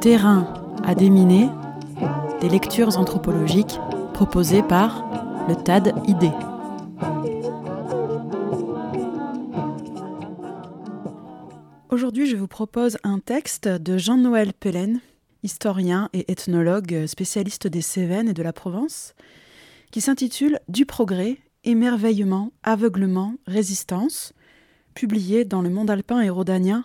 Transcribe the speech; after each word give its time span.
Terrain 0.00 0.52
à 0.84 0.94
déminer, 0.96 1.48
des 2.40 2.48
lectures 2.48 2.98
anthropologiques 2.98 3.78
proposées 4.14 4.62
par 4.62 5.46
le 5.48 5.54
TAD 5.54 5.94
ID. 6.08 6.32
Aujourd'hui, 11.90 12.26
je 12.26 12.36
vous 12.36 12.48
propose 12.48 12.98
un 13.04 13.20
texte 13.20 13.68
de 13.68 13.96
Jean-Noël 13.96 14.52
Pellen, 14.54 15.00
historien 15.44 16.08
et 16.12 16.30
ethnologue 16.32 17.06
spécialiste 17.06 17.68
des 17.68 17.82
Cévennes 17.82 18.28
et 18.28 18.34
de 18.34 18.42
la 18.42 18.52
Provence, 18.52 19.14
qui 19.92 20.00
s'intitule 20.00 20.58
Du 20.68 20.84
progrès, 20.84 21.38
émerveillement, 21.62 22.50
aveuglement, 22.64 23.34
résistance, 23.46 24.32
publié 24.94 25.44
dans 25.44 25.62
Le 25.62 25.70
Monde 25.70 25.90
alpin 25.90 26.20
et 26.20 26.30
rhodanien 26.30 26.84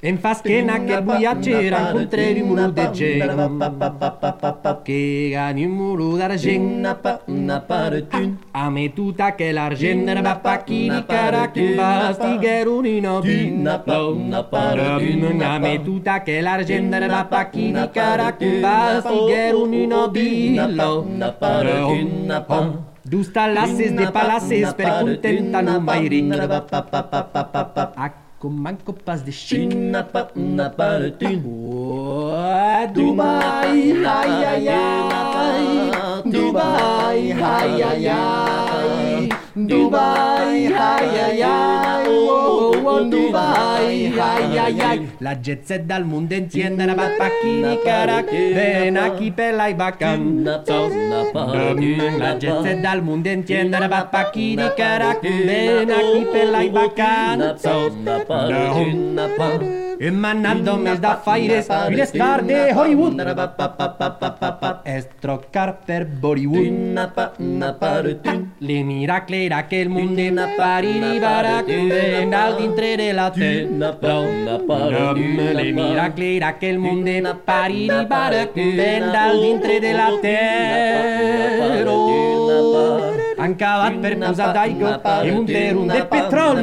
na 0.00 0.04
pa 0.04 0.08
En 0.08 0.18
fas 0.18 0.40
che 0.42 0.62
naquel 0.62 1.02
buiatge 1.02 1.70
rencontré 1.70 2.40
un 2.40 2.48
muro 2.48 2.70
de 2.70 2.86
gent 2.94 3.20
que 4.84 5.30
gani 5.32 5.64
un 5.64 5.72
muro 5.72 6.16
d'argent 6.16 6.86
a 8.52 8.70
me 8.70 8.88
tot 8.90 9.20
aquel 9.20 9.58
argent 9.58 10.22
va 10.22 10.34
pa 10.36 10.58
qui 10.58 10.88
ni 10.88 11.02
cara 11.02 11.50
que 11.52 11.74
va 11.74 12.10
estiguer 12.10 12.68
un 12.68 12.86
inobi 12.86 13.66
a 15.42 15.58
me 15.58 15.78
tot 15.84 16.06
aquel 16.06 16.46
argent 16.46 16.94
va 17.10 17.24
pa 17.24 17.50
qui 17.50 17.72
ni 17.72 17.88
cara 17.88 18.36
que 18.38 18.60
va 18.62 18.98
estiguer 18.98 19.54
un 19.56 19.74
inobi 19.74 20.60
Dus 23.08 23.32
talasses 23.32 23.96
de 23.96 24.06
palaces 24.12 24.74
per 24.74 25.00
contentar 25.00 25.64
un 28.44 28.50
mairic 28.50 28.84
com 28.84 28.92
manco 28.92 28.92
pas 28.92 29.22
de 29.22 29.32
China 29.32 30.04
pa 30.04 30.28
na 30.34 30.70
para 30.70 31.10
tin 31.10 31.40
Dubai 32.92 33.92
ai 34.06 34.44
ai 34.44 34.68
ai 34.68 35.90
Dubai 36.24 37.32
ai 37.32 37.82
ai 37.82 38.08
ai 38.08 39.28
Dubai 39.56 40.66
ai 40.66 41.18
ai 41.18 41.42
ai 41.42 41.94
oh, 41.94 41.97
con 42.88 43.10
Dubai, 43.10 44.12
ay, 44.18 44.58
ay, 44.58 44.80
ay. 44.80 44.98
La 45.20 45.34
jet 45.40 45.64
set 45.66 45.82
dal 45.86 46.04
mondo 46.04 46.34
enciende, 46.34 46.86
va 46.86 47.08
pacchini 47.18 47.78
caracchi, 47.84 48.52
ven 48.54 48.96
aquí 48.96 49.30
pela 49.30 49.68
y 49.70 49.74
bacan. 49.74 50.44
La 50.44 52.38
jet 52.38 52.62
set 52.62 52.80
dal 52.80 53.02
mondo 53.02 53.28
enciende, 53.30 53.88
va 53.88 54.10
pacchini 54.10 54.68
caracchi, 54.76 55.28
ven 55.46 55.90
aquí 55.90 56.26
pela 56.32 56.64
y 56.64 56.70
bacan. 56.70 57.56
Emanando 60.00 60.76
mes 60.76 61.00
da 61.00 61.16
faires, 61.16 61.66
vinestar 61.88 62.44
de 62.44 62.72
Hollywood. 62.72 63.14
Estrocar 64.84 65.80
per 65.84 66.04
Bollywood. 66.04 66.94
Li 68.60 68.84
mira 68.84 69.26
que 69.26 69.50
aquell 69.52 69.88
món 69.88 70.14
de 70.14 70.30
parir 70.56 71.02
i 71.02 71.18
baracuden 71.18 72.32
al 72.34 72.56
dintre 72.58 72.96
de 72.96 73.12
la 73.12 73.32
terra. 73.32 73.66
Li 75.58 75.72
mira 75.72 76.14
que 76.14 76.44
aquell 76.44 76.78
món 76.78 77.04
de 77.04 77.34
parir 77.44 77.90
i 77.90 78.04
baracuden 78.06 79.02
al 79.02 79.40
dintre 79.42 79.80
de 79.80 79.92
la 79.94 80.10
terra. 80.22 82.27
Han 83.48 83.54
acabat 83.54 84.00
per 84.02 84.12
posar 84.20 84.52
d'aigua 84.54 84.92
i 85.24 85.30
munter 85.32 85.76
un 85.76 85.88
de 85.88 86.02
petroli. 86.12 86.62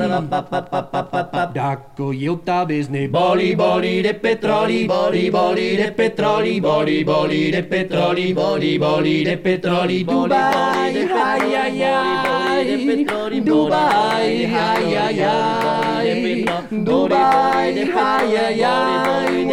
D'acco 1.56 2.12
i 2.13 2.28
ottaves 2.29 2.90
ne 2.90 3.07
boli, 3.07 3.56
boli 3.56 4.01
de 4.01 4.13
petroli, 4.13 4.85
boli, 4.88 5.29
boli 5.31 5.75
de 5.78 5.91
petroli, 5.91 6.59
boli, 6.62 7.03
boli 7.03 7.51
de 7.51 7.63
petroli, 7.63 8.34
boli, 8.34 8.78
boli 8.78 9.23
de 9.23 9.38
petroli. 9.38 10.03
Dubai, 10.03 11.07
ai, 11.25 11.56
ai, 11.56 11.84
ai, 11.84 13.41
Dubai, 13.41 14.46
ai, 14.46 14.96
ai, 14.96 15.23
ai, 15.23 16.46
Dubai, 16.69 17.90
ai, 17.96 18.35
ai, 18.35 18.63
ai, 18.63 19.46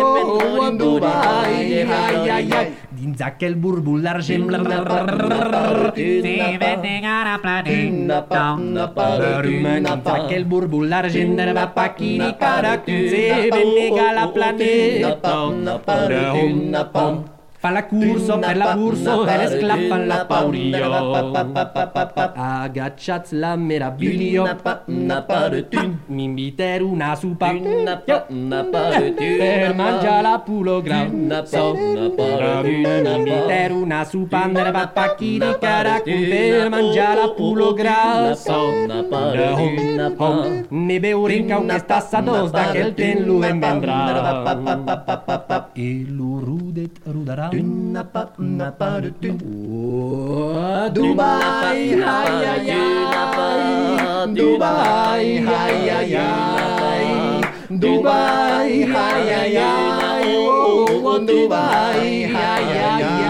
Dubai, 0.76 1.84
ai, 1.93 2.31
ai, 2.31 2.50
ai, 2.53 2.81
dins 3.12 3.20
aquell 3.20 3.56
burbul 3.60 4.00
d'argent 4.02 4.48
si 5.94 6.16
venen 6.62 7.04
ara 7.04 7.36
planeta 7.44 8.56
dins 9.84 10.08
aquell 10.16 10.44
burbul 10.48 10.88
d'argent 10.88 11.36
de 11.36 11.52
va 11.52 11.66
pa 11.76 11.86
qui 11.94 12.16
ni 12.18 12.32
cara 12.40 12.80
si 12.86 13.28
venen 13.52 13.98
a 14.00 14.08
la 14.16 14.26
planeta 14.32 15.36
fa 17.62 17.70
la 17.70 17.86
curso 17.86 18.40
per 18.40 18.56
la 18.56 18.74
curso 18.74 19.22
per 19.22 19.40
esclappan 19.42 20.06
la 20.08 20.26
paurio 20.26 21.12
agacciat 22.34 23.30
la 23.30 23.54
meraviglio. 23.54 24.42
Mi 26.06 26.24
inviter 26.24 26.82
una 26.82 27.14
supa. 27.14 27.52
Er 27.52 28.24
per 29.14 29.74
mangiare 29.76 30.22
la 30.22 30.42
pulogram 30.44 31.44
so 31.44 31.74
mi 31.74 31.92
inviter 31.92 33.70
eh, 33.70 33.70
oh, 33.70 33.74
oh, 33.74 33.82
una 33.82 34.04
supa. 34.04 34.48
Per 34.48 34.72
mangiare 36.68 37.20
la 37.20 37.28
pulogram 37.30 38.36
ne 40.68 40.90
ne 40.92 41.00
beurinca 41.00 41.58
un 41.58 41.76
stassa 41.78 42.20
dos 42.20 42.50
da 42.50 42.70
che 42.72 42.78
il 42.78 42.94
ten 42.94 43.22
lu 43.22 43.38
vendrà. 43.38 44.00
E 45.74 46.04
lu 46.08 46.40
rudet 46.40 46.98
rudarà 47.04 47.50
Dubai, 50.96 51.80
hi, 52.00 52.24
hi, 52.48 52.68
hi. 52.68 52.80
Dubai, 54.38 55.24
hi, 55.48 55.74
hi, 55.88 56.16
hi. 56.16 57.04
Dubai, 57.82 58.70
hi, 58.94 59.20
hi, 59.28 59.56
hi. 59.56 60.24
Oh, 60.34 61.04
oh, 61.04 61.18
Dubai, 61.28 62.24
hi, 62.32 62.62
hi, 62.72 63.02
hi. 63.02 63.21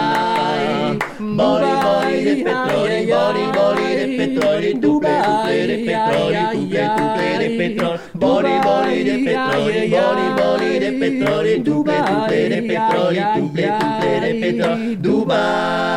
Boli, 1.36 1.72
boli 1.84 2.24
de 2.24 2.34
petroli, 2.44 3.00
boli, 3.06 3.44
boli 3.56 3.88
de 3.96 4.06
petroli, 4.18 4.70
tuple, 4.80 5.14
tuple 5.24 5.60
de 5.66 5.76
petroli, 5.86 6.40
tuple, 6.52 6.82
tuple 6.96 7.34
de 7.40 7.48
petroli, 7.58 8.02
boli, 8.14 8.54
boli 8.62 8.98
de 9.04 9.16
petroli, 9.24 9.82
boli, 9.88 10.26
boli 10.36 10.72
de 10.78 10.90
petroli, 11.00 11.54
tuple, 11.62 11.96
tuple 12.08 12.40
de 12.52 12.60
petroli, 12.68 13.20
tuple, 13.34 13.64
tuple 13.80 14.14
de 14.22 14.30
petroli, 14.40 14.96
Dubai. 14.96 15.92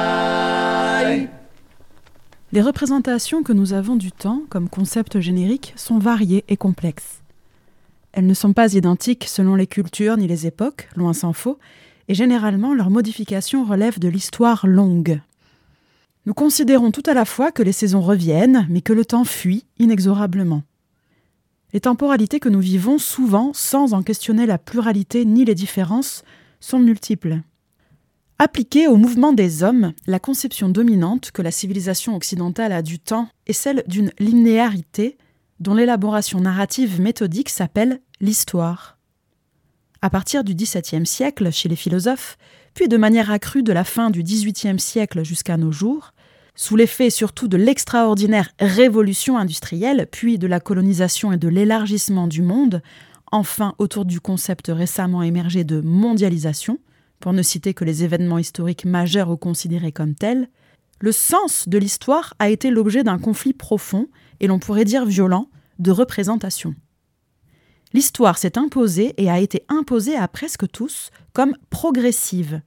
Les 2.54 2.62
représentations 2.62 3.44
que 3.44 3.52
nous 3.52 3.74
avons 3.74 3.98
du 3.98 4.12
temps 4.14 4.44
comme 4.50 4.70
concept 4.70 5.20
générique 5.20 5.74
sont 5.76 6.00
variées 6.00 6.46
et 6.48 6.56
complexes. 6.56 7.22
Elles 8.14 8.26
ne 8.26 8.34
sont 8.34 8.54
pas 8.54 8.74
identiques 8.74 9.26
selon 9.26 9.56
les 9.56 9.68
cultures 9.68 10.16
ni 10.16 10.28
les 10.28 10.48
époques, 10.48 10.88
loin 10.96 11.12
s'en 11.12 11.34
faut, 11.34 11.60
et 12.08 12.14
généralement 12.14 12.74
leur 12.74 12.90
modification 12.90 13.66
relève 13.66 14.00
de 14.00 14.08
l'histoire 14.08 14.68
longue. 14.68 15.22
Nous 16.26 16.34
considérons 16.34 16.92
tout 16.92 17.04
à 17.06 17.14
la 17.14 17.26
fois 17.26 17.52
que 17.52 17.62
les 17.62 17.72
saisons 17.72 18.02
reviennent, 18.02 18.66
mais 18.70 18.82
que 18.82 18.94
le 18.94 19.06
temps 19.06 19.26
fuit 19.26 19.66
inexorablement. 19.78 20.64
Les 21.74 21.82
temporalités 21.82 22.40
que 22.40 22.50
nous 22.50 22.62
vivons, 22.62 22.98
souvent 22.98 23.52
sans 23.54 23.94
en 23.94 24.02
questionner 24.02 24.46
la 24.46 24.58
pluralité 24.58 25.26
ni 25.26 25.46
les 25.46 25.56
différences, 25.56 26.24
sont 26.60 26.80
multiples. 26.80 27.42
Appliquée 28.40 28.88
au 28.88 28.98
mouvement 28.98 29.34
des 29.34 29.64
hommes, 29.64 29.94
la 30.08 30.20
conception 30.20 30.68
dominante 30.68 31.32
que 31.32 31.42
la 31.42 31.52
civilisation 31.52 32.16
occidentale 32.16 32.74
a 32.74 32.82
du 32.82 33.00
temps 33.00 33.30
est 33.48 33.54
celle 33.54 33.84
d'une 33.88 34.12
linéarité 34.20 35.18
dont 35.60 35.74
l'élaboration 35.74 36.42
narrative 36.42 37.00
méthodique 37.00 37.50
s'appelle 37.50 38.02
l'histoire. 38.20 38.95
À 40.06 40.12
partir 40.12 40.44
du 40.44 40.54
XVIIe 40.54 41.08
siècle, 41.08 41.52
chez 41.52 41.68
les 41.68 41.76
philosophes, 41.76 42.38
puis 42.76 42.88
de 42.88 42.96
manière 42.96 43.32
accrue 43.32 43.64
de 43.64 43.74
la 43.74 43.84
fin 43.84 44.12
du 44.12 44.22
XVIIIe 44.22 44.80
siècle 44.80 45.26
jusqu'à 45.26 45.58
nos 45.58 45.72
jours, 45.72 46.14
sous 46.54 46.76
l'effet 46.76 47.10
surtout 47.10 47.48
de 47.48 47.58
l'extraordinaire 47.58 48.52
révolution 48.60 49.36
industrielle, 49.36 50.08
puis 50.12 50.38
de 50.38 50.46
la 50.46 50.60
colonisation 50.60 51.32
et 51.32 51.38
de 51.38 51.48
l'élargissement 51.48 52.28
du 52.28 52.44
monde, 52.44 52.84
enfin 53.32 53.74
autour 53.80 54.06
du 54.06 54.20
concept 54.20 54.68
récemment 54.68 55.24
émergé 55.24 55.64
de 55.64 55.82
mondialisation, 55.82 56.78
pour 57.20 57.34
ne 57.34 57.42
citer 57.42 57.74
que 57.74 57.84
les 57.84 58.04
événements 58.04 58.38
historiques 58.38 58.86
majeurs 58.86 59.32
ou 59.32 59.38
considérés 59.38 59.92
comme 59.92 60.14
tels, 60.14 60.50
le 61.00 61.12
sens 61.12 61.68
de 61.68 61.80
l'histoire 61.80 62.36
a 62.38 62.52
été 62.52 62.70
l'objet 62.70 63.04
d'un 63.04 63.18
conflit 63.18 63.54
profond, 63.54 64.08
et 64.40 64.46
l'on 64.46 64.60
pourrait 64.60 64.86
dire 64.86 65.08
violent, 65.08 65.50
de 65.80 65.90
représentation. 65.90 66.76
L'histoire 67.96 68.38
s'est 68.38 68.58
imposée 68.58 69.14
et 69.16 69.30
a 69.30 69.40
été 69.40 69.64
imposée 69.70 70.18
à 70.18 70.28
presque 70.28 70.70
tous 70.70 71.12
comme 71.32 71.56
progressive. 71.70 72.60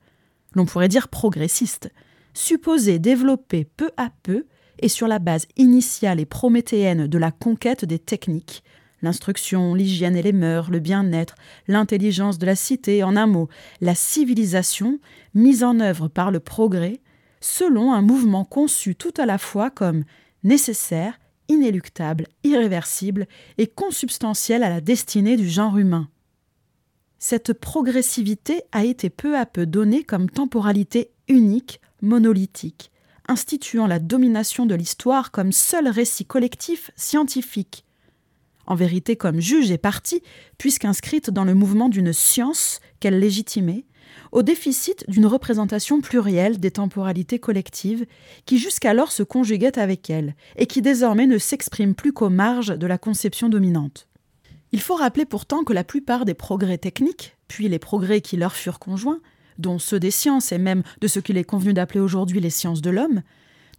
L'on 0.54 0.64
pourrait 0.64 0.88
dire 0.88 1.08
progressiste, 1.08 1.92
supposée 2.32 2.98
développer 2.98 3.66
peu 3.66 3.90
à 3.98 4.08
peu 4.22 4.46
et 4.78 4.88
sur 4.88 5.06
la 5.06 5.18
base 5.18 5.46
initiale 5.58 6.18
et 6.18 6.24
prométhéenne 6.24 7.08
de 7.08 7.18
la 7.18 7.30
conquête 7.30 7.84
des 7.84 7.98
techniques, 7.98 8.64
l'instruction, 9.02 9.74
l'hygiène 9.74 10.16
et 10.16 10.22
les 10.22 10.32
mœurs, 10.32 10.70
le 10.70 10.78
bien-être, 10.78 11.34
l'intelligence 11.66 12.38
de 12.38 12.46
la 12.46 12.56
cité, 12.56 13.04
en 13.04 13.14
un 13.14 13.26
mot, 13.26 13.50
la 13.82 13.94
civilisation 13.94 14.98
mise 15.34 15.62
en 15.62 15.78
œuvre 15.80 16.08
par 16.08 16.30
le 16.30 16.40
progrès, 16.40 17.02
selon 17.42 17.92
un 17.92 18.00
mouvement 18.00 18.46
conçu 18.46 18.94
tout 18.94 19.12
à 19.18 19.26
la 19.26 19.36
fois 19.36 19.68
comme 19.68 20.04
nécessaire, 20.42 21.18
inéluctable, 21.48 22.26
irréversible 22.44 23.26
et 23.56 23.66
consubstantiel 23.66 24.62
à 24.62 24.68
la 24.68 24.80
destinée 24.80 25.36
du 25.36 25.48
genre 25.48 25.78
humain. 25.78 26.08
Cette 27.18 27.52
progressivité 27.52 28.62
a 28.72 28.84
été 28.84 29.10
peu 29.10 29.36
à 29.36 29.44
peu 29.44 29.66
donnée 29.66 30.04
comme 30.04 30.30
temporalité 30.30 31.10
unique, 31.26 31.80
monolithique, 32.00 32.92
instituant 33.26 33.86
la 33.86 33.98
domination 33.98 34.66
de 34.66 34.74
l'histoire 34.74 35.30
comme 35.30 35.52
seul 35.52 35.88
récit 35.88 36.24
collectif 36.24 36.90
scientifique, 36.96 37.84
en 38.66 38.74
vérité 38.74 39.16
comme 39.16 39.40
juge 39.40 39.70
et 39.70 39.78
partie, 39.78 40.22
puisqu'inscrite 40.58 41.30
dans 41.30 41.44
le 41.44 41.54
mouvement 41.54 41.88
d'une 41.88 42.12
science 42.12 42.80
qu'elle 43.00 43.18
légitimait, 43.18 43.84
au 44.32 44.42
déficit 44.42 45.04
d'une 45.08 45.26
représentation 45.26 46.00
plurielle 46.00 46.58
des 46.58 46.70
temporalités 46.70 47.38
collectives 47.38 48.06
qui 48.46 48.58
jusqu'alors 48.58 49.12
se 49.12 49.22
conjuguaient 49.22 49.78
avec 49.78 50.10
elle 50.10 50.34
et 50.56 50.66
qui 50.66 50.82
désormais 50.82 51.26
ne 51.26 51.38
s'expriment 51.38 51.94
plus 51.94 52.12
qu'aux 52.12 52.30
marges 52.30 52.76
de 52.76 52.86
la 52.86 52.98
conception 52.98 53.48
dominante. 53.48 54.08
Il 54.72 54.80
faut 54.80 54.96
rappeler 54.96 55.24
pourtant 55.24 55.64
que 55.64 55.72
la 55.72 55.84
plupart 55.84 56.24
des 56.24 56.34
progrès 56.34 56.78
techniques, 56.78 57.36
puis 57.48 57.68
les 57.68 57.78
progrès 57.78 58.20
qui 58.20 58.36
leur 58.36 58.54
furent 58.54 58.78
conjoints, 58.78 59.20
dont 59.58 59.78
ceux 59.78 59.98
des 59.98 60.10
sciences 60.10 60.52
et 60.52 60.58
même 60.58 60.82
de 61.00 61.08
ce 61.08 61.20
qu'il 61.20 61.36
est 61.36 61.44
convenu 61.44 61.72
d'appeler 61.72 62.00
aujourd'hui 62.00 62.40
les 62.40 62.50
sciences 62.50 62.82
de 62.82 62.90
l'homme, 62.90 63.22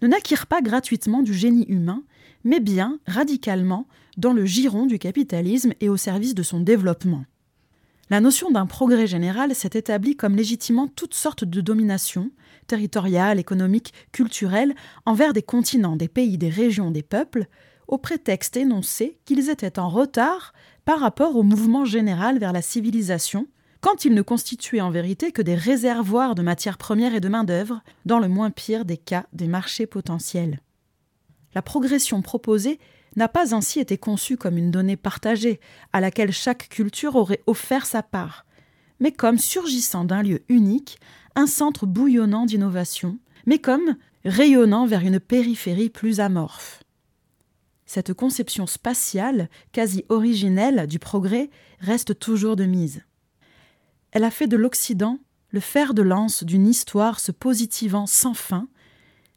ne 0.01 0.07
naquirent 0.07 0.47
pas 0.47 0.61
gratuitement 0.61 1.21
du 1.21 1.33
génie 1.33 1.65
humain, 1.67 2.03
mais 2.43 2.59
bien 2.59 2.99
radicalement 3.05 3.87
dans 4.17 4.33
le 4.33 4.45
giron 4.45 4.85
du 4.85 4.99
capitalisme 4.99 5.73
et 5.79 5.89
au 5.89 5.97
service 5.97 6.35
de 6.35 6.43
son 6.43 6.59
développement. 6.59 7.25
La 8.09 8.21
notion 8.21 8.49
d'un 8.49 8.65
progrès 8.65 9.05
général 9.05 9.53
s'est 9.53 9.69
établie 9.73 10.15
comme 10.15 10.35
légitimement 10.35 10.87
toutes 10.87 11.13
sortes 11.13 11.43
de 11.43 11.61
dominations, 11.61 12.31
territoriales, 12.65 13.37
économiques, 13.37 13.93
culturelles, 14.11 14.73
envers 15.05 15.31
des 15.31 15.43
continents, 15.43 15.95
des 15.95 16.07
pays, 16.07 16.39
des 16.39 16.49
régions, 16.49 16.89
des 16.89 17.03
peuples, 17.03 17.45
au 17.87 17.99
prétexte 17.99 18.57
énoncé 18.57 19.19
qu'ils 19.25 19.49
étaient 19.49 19.77
en 19.77 19.89
retard 19.89 20.53
par 20.85 20.99
rapport 20.99 21.35
au 21.35 21.43
mouvement 21.43 21.85
général 21.85 22.39
vers 22.39 22.53
la 22.53 22.63
civilisation, 22.63 23.47
quand 23.79 24.05
ils 24.05 24.13
ne 24.13 24.23
constituaient 24.23 24.81
en 24.81 24.89
vérité 24.89 25.31
que 25.31 25.41
des 25.43 25.55
réservoirs 25.55 26.33
de 26.33 26.41
matières 26.41 26.79
premières 26.79 27.13
et 27.13 27.19
de 27.19 27.29
main-d'œuvre, 27.29 27.81
dans 28.05 28.19
le 28.19 28.27
moins 28.27 28.49
pire 28.49 28.85
des 28.85 28.97
cas 28.97 29.27
des 29.33 29.47
marchés 29.47 29.85
potentiels. 29.85 30.61
La 31.53 31.61
progression 31.61 32.21
proposée 32.21 32.79
n'a 33.15 33.27
pas 33.27 33.55
ainsi 33.55 33.79
été 33.79 33.97
conçue 33.97 34.37
comme 34.37 34.57
une 34.57 34.71
donnée 34.71 34.97
partagée, 34.97 35.59
à 35.93 35.99
laquelle 35.99 36.31
chaque 36.31 36.69
culture 36.69 37.15
aurait 37.15 37.43
offert 37.47 37.85
sa 37.85 38.03
part, 38.03 38.45
mais 38.99 39.11
comme 39.11 39.37
surgissant 39.37 40.05
d'un 40.05 40.23
lieu 40.23 40.43
unique, 40.49 40.99
un 41.35 41.47
centre 41.47 41.85
bouillonnant 41.85 42.45
d'innovation, 42.45 43.17
mais 43.45 43.59
comme 43.59 43.95
rayonnant 44.25 44.85
vers 44.85 45.01
une 45.01 45.19
périphérie 45.19 45.89
plus 45.89 46.19
amorphe. 46.19 46.83
Cette 47.85 48.13
conception 48.13 48.67
spatiale, 48.67 49.49
quasi 49.71 50.05
originelle 50.09 50.85
du 50.85 50.99
progrès, 50.99 51.49
reste 51.79 52.19
toujours 52.19 52.55
de 52.55 52.65
mise. 52.65 53.03
Elle 54.11 54.23
a 54.23 54.31
fait 54.31 54.47
de 54.47 54.57
l'Occident 54.57 55.17
le 55.51 55.59
fer 55.59 55.93
de 55.93 56.03
lance 56.03 56.43
d'une 56.43 56.67
histoire 56.67 57.19
se 57.19 57.31
positivant 57.31 58.05
sans 58.05 58.35
fin, 58.35 58.67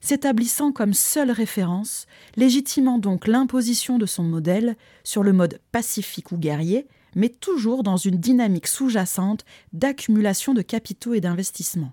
s'établissant 0.03 0.73
comme 0.73 0.93
seule 0.93 1.31
référence, 1.31 2.07
légitimant 2.37 2.99
donc 2.99 3.27
l'imposition 3.27 3.97
de 3.97 4.05
son 4.05 4.25
modèle 4.25 4.77
sur 5.05 5.23
le 5.23 5.33
mode 5.33 5.61
pacifique 5.71 6.33
ou 6.33 6.37
guerrier, 6.37 6.87
mais 7.15 7.29
toujours 7.29 7.83
dans 7.83 7.97
une 7.97 8.17
dynamique 8.17 8.67
sous-jacente 8.67 9.45
d'accumulation 9.73 10.53
de 10.53 10.63
capitaux 10.63 11.15
et 11.15 11.21
d'investissements. 11.21 11.93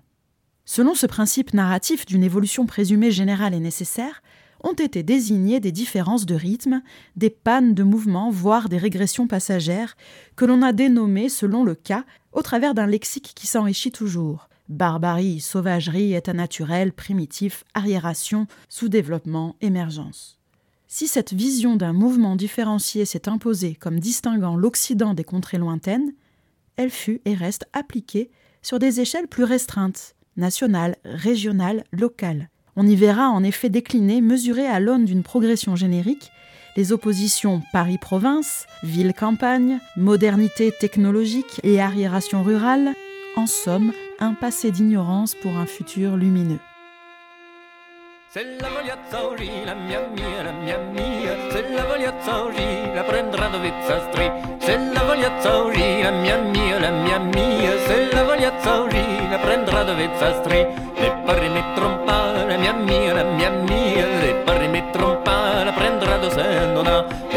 Selon 0.64 0.94
ce 0.94 1.06
principe 1.06 1.54
narratif 1.54 2.04
d'une 2.04 2.24
évolution 2.24 2.66
présumée 2.66 3.10
générale 3.10 3.54
et 3.54 3.60
nécessaire, 3.60 4.22
ont 4.62 4.74
été 4.74 5.02
désignées 5.02 5.58
des 5.58 5.72
différences 5.72 6.26
de 6.26 6.34
rythme, 6.34 6.82
des 7.16 7.30
pannes 7.30 7.72
de 7.72 7.82
mouvement, 7.82 8.30
voire 8.30 8.68
des 8.68 8.76
régressions 8.76 9.26
passagères, 9.26 9.96
que 10.36 10.44
l'on 10.44 10.60
a 10.60 10.72
dénommées 10.72 11.30
selon 11.30 11.64
le 11.64 11.74
cas, 11.74 12.04
au 12.32 12.42
travers 12.42 12.74
d'un 12.74 12.86
lexique 12.86 13.32
qui 13.34 13.46
s'enrichit 13.46 13.90
toujours 13.90 14.49
barbarie, 14.70 15.40
sauvagerie, 15.40 16.14
état 16.14 16.32
naturel, 16.32 16.92
primitif, 16.92 17.64
arriération, 17.74 18.46
sous-développement, 18.68 19.56
émergence. 19.60 20.38
Si 20.86 21.06
cette 21.06 21.34
vision 21.34 21.76
d'un 21.76 21.92
mouvement 21.92 22.36
différencié 22.36 23.04
s'est 23.04 23.28
imposée 23.28 23.74
comme 23.74 24.00
distinguant 24.00 24.56
l'Occident 24.56 25.14
des 25.14 25.24
contrées 25.24 25.58
lointaines, 25.58 26.12
elle 26.76 26.90
fut 26.90 27.20
et 27.24 27.34
reste 27.34 27.66
appliquée 27.72 28.30
sur 28.62 28.78
des 28.78 29.00
échelles 29.00 29.28
plus 29.28 29.44
restreintes, 29.44 30.14
nationales, 30.36 30.96
régionales, 31.04 31.84
locales. 31.92 32.48
On 32.76 32.86
y 32.86 32.96
verra 32.96 33.28
en 33.28 33.42
effet 33.42 33.68
décliner, 33.68 34.20
mesurées 34.20 34.66
à 34.66 34.80
l'aune 34.80 35.04
d'une 35.04 35.22
progression 35.22 35.76
générique, 35.76 36.30
les 36.76 36.92
oppositions 36.92 37.62
Paris-Province, 37.72 38.66
ville-campagne, 38.82 39.80
modernité 39.96 40.72
technologique 40.72 41.60
et 41.62 41.80
arriération 41.80 42.42
rurale, 42.42 42.94
en 43.36 43.46
somme, 43.46 43.92
un 44.20 44.34
passé 44.34 44.70
d'ignorance 44.70 45.34
pour 45.34 45.56
un 45.56 45.66
futur 45.66 46.16
lumineux. 46.16 46.60
La 48.34 48.42
la 66.84 67.29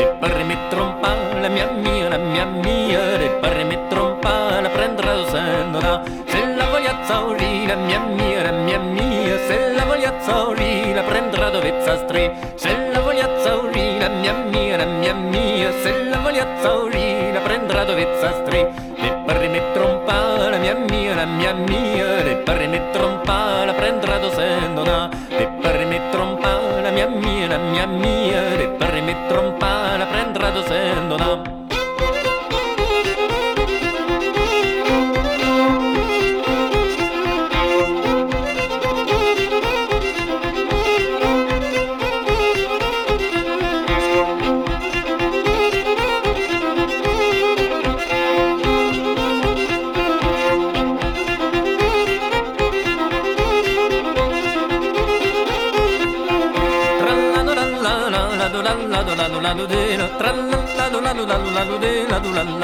se 12.56 12.70
la 12.92 13.00
voglia 13.00 13.28
zauri, 13.44 13.98
la 14.00 14.10
mia 14.10 14.34
mia, 14.34 14.78
la 14.78 14.86
mia 14.86 15.14
mia, 15.14 15.72
se 15.82 16.04
la 16.04 16.18
voglia 16.18 16.48
zauri, 16.62 17.32
la 17.32 17.40
prendrà 17.40 17.84
dove 17.84 18.08
zastri, 18.20 18.66
le 18.98 19.24
parri 19.26 19.48
mi 19.48 19.62
trompa, 19.74 20.50
la 20.50 20.58
mia 20.58 20.76
mia, 20.76 21.16
la 21.16 21.26
mia 21.26 21.54
mia, 21.54 22.24
le 22.24 22.36
parri 22.38 22.68
mi 22.68 22.80
trompa, 22.92 23.66
la 23.66 23.74
prendrà 23.74 24.18
dove 24.18 24.36
sendona, 24.36 25.10
le 25.30 25.48
parri 25.62 25.86
mi 25.86 26.00
trompa, 26.12 26.60
la 26.82 26.92
mia 26.92 27.08
mia, 27.08 27.48
la 27.48 27.58
mia 27.58 27.86
mia, 27.88 28.42
le 28.56 28.68
parri 28.78 29.02
mi 29.02 29.16
trompa, 29.28 29.83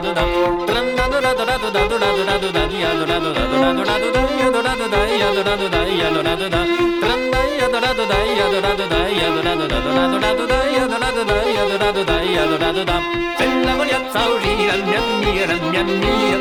la 0.00 0.16
voglia 13.66 14.00
zaurire, 14.12 14.82
mia 14.82 15.02
mia, 15.22 15.46
mia 15.72 15.84
mia, 15.84 16.40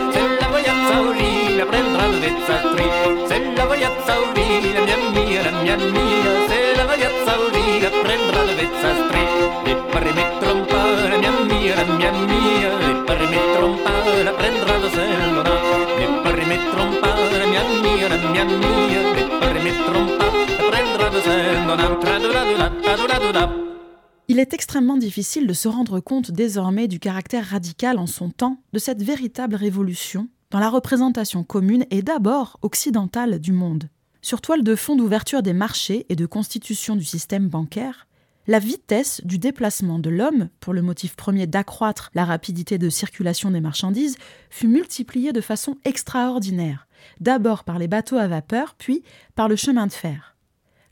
Il 24.28 24.40
est 24.40 24.54
extrêmement 24.54 24.98
difficile 24.98 25.46
de 25.46 25.54
se 25.54 25.68
rendre 25.68 26.00
compte 26.00 26.32
désormais 26.32 26.88
du 26.88 27.00
caractère 27.00 27.46
radical 27.46 28.00
en 28.00 28.08
son 28.08 28.30
temps 28.30 28.58
de 28.74 28.80
cette 28.80 29.04
véritable 29.04 29.56
révolution 29.56 30.28
dans 30.50 30.60
la 30.60 30.70
représentation 30.70 31.44
commune 31.44 31.86
et 31.92 32.02
d'abord 32.02 32.58
occidentale 32.64 33.40
du 33.40 33.52
monde. 33.52 33.90
Sur 34.22 34.42
toile 34.42 34.64
de 34.64 34.76
fond 34.76 34.96
d'ouverture 34.96 35.44
des 35.44 35.54
marchés 35.54 36.06
et 36.10 36.16
de 36.16 36.26
constitution 36.26 36.96
du 36.96 37.06
système 37.06 37.48
bancaire, 37.48 38.08
la 38.50 38.58
vitesse 38.58 39.22
du 39.24 39.38
déplacement 39.38 40.00
de 40.00 40.10
l'homme, 40.10 40.50
pour 40.60 40.74
le 40.74 40.82
motif 40.82 41.16
premier 41.16 41.46
d'accroître 41.46 42.10
la 42.16 42.26
rapidité 42.26 42.80
de 42.80 42.90
circulation 42.90 43.52
des 43.52 43.62
marchandises, 43.62 44.18
fut 44.50 44.68
multipliée 44.68 45.32
de 45.32 45.40
façon 45.40 45.78
extraordinaire, 45.86 46.88
d'abord 47.20 47.64
par 47.64 47.78
les 47.78 47.88
bateaux 47.88 48.18
à 48.18 48.28
vapeur, 48.28 48.74
puis 48.76 49.04
par 49.36 49.50
le 49.50 49.56
chemin 49.56 49.86
de 49.86 49.94
fer 49.94 50.36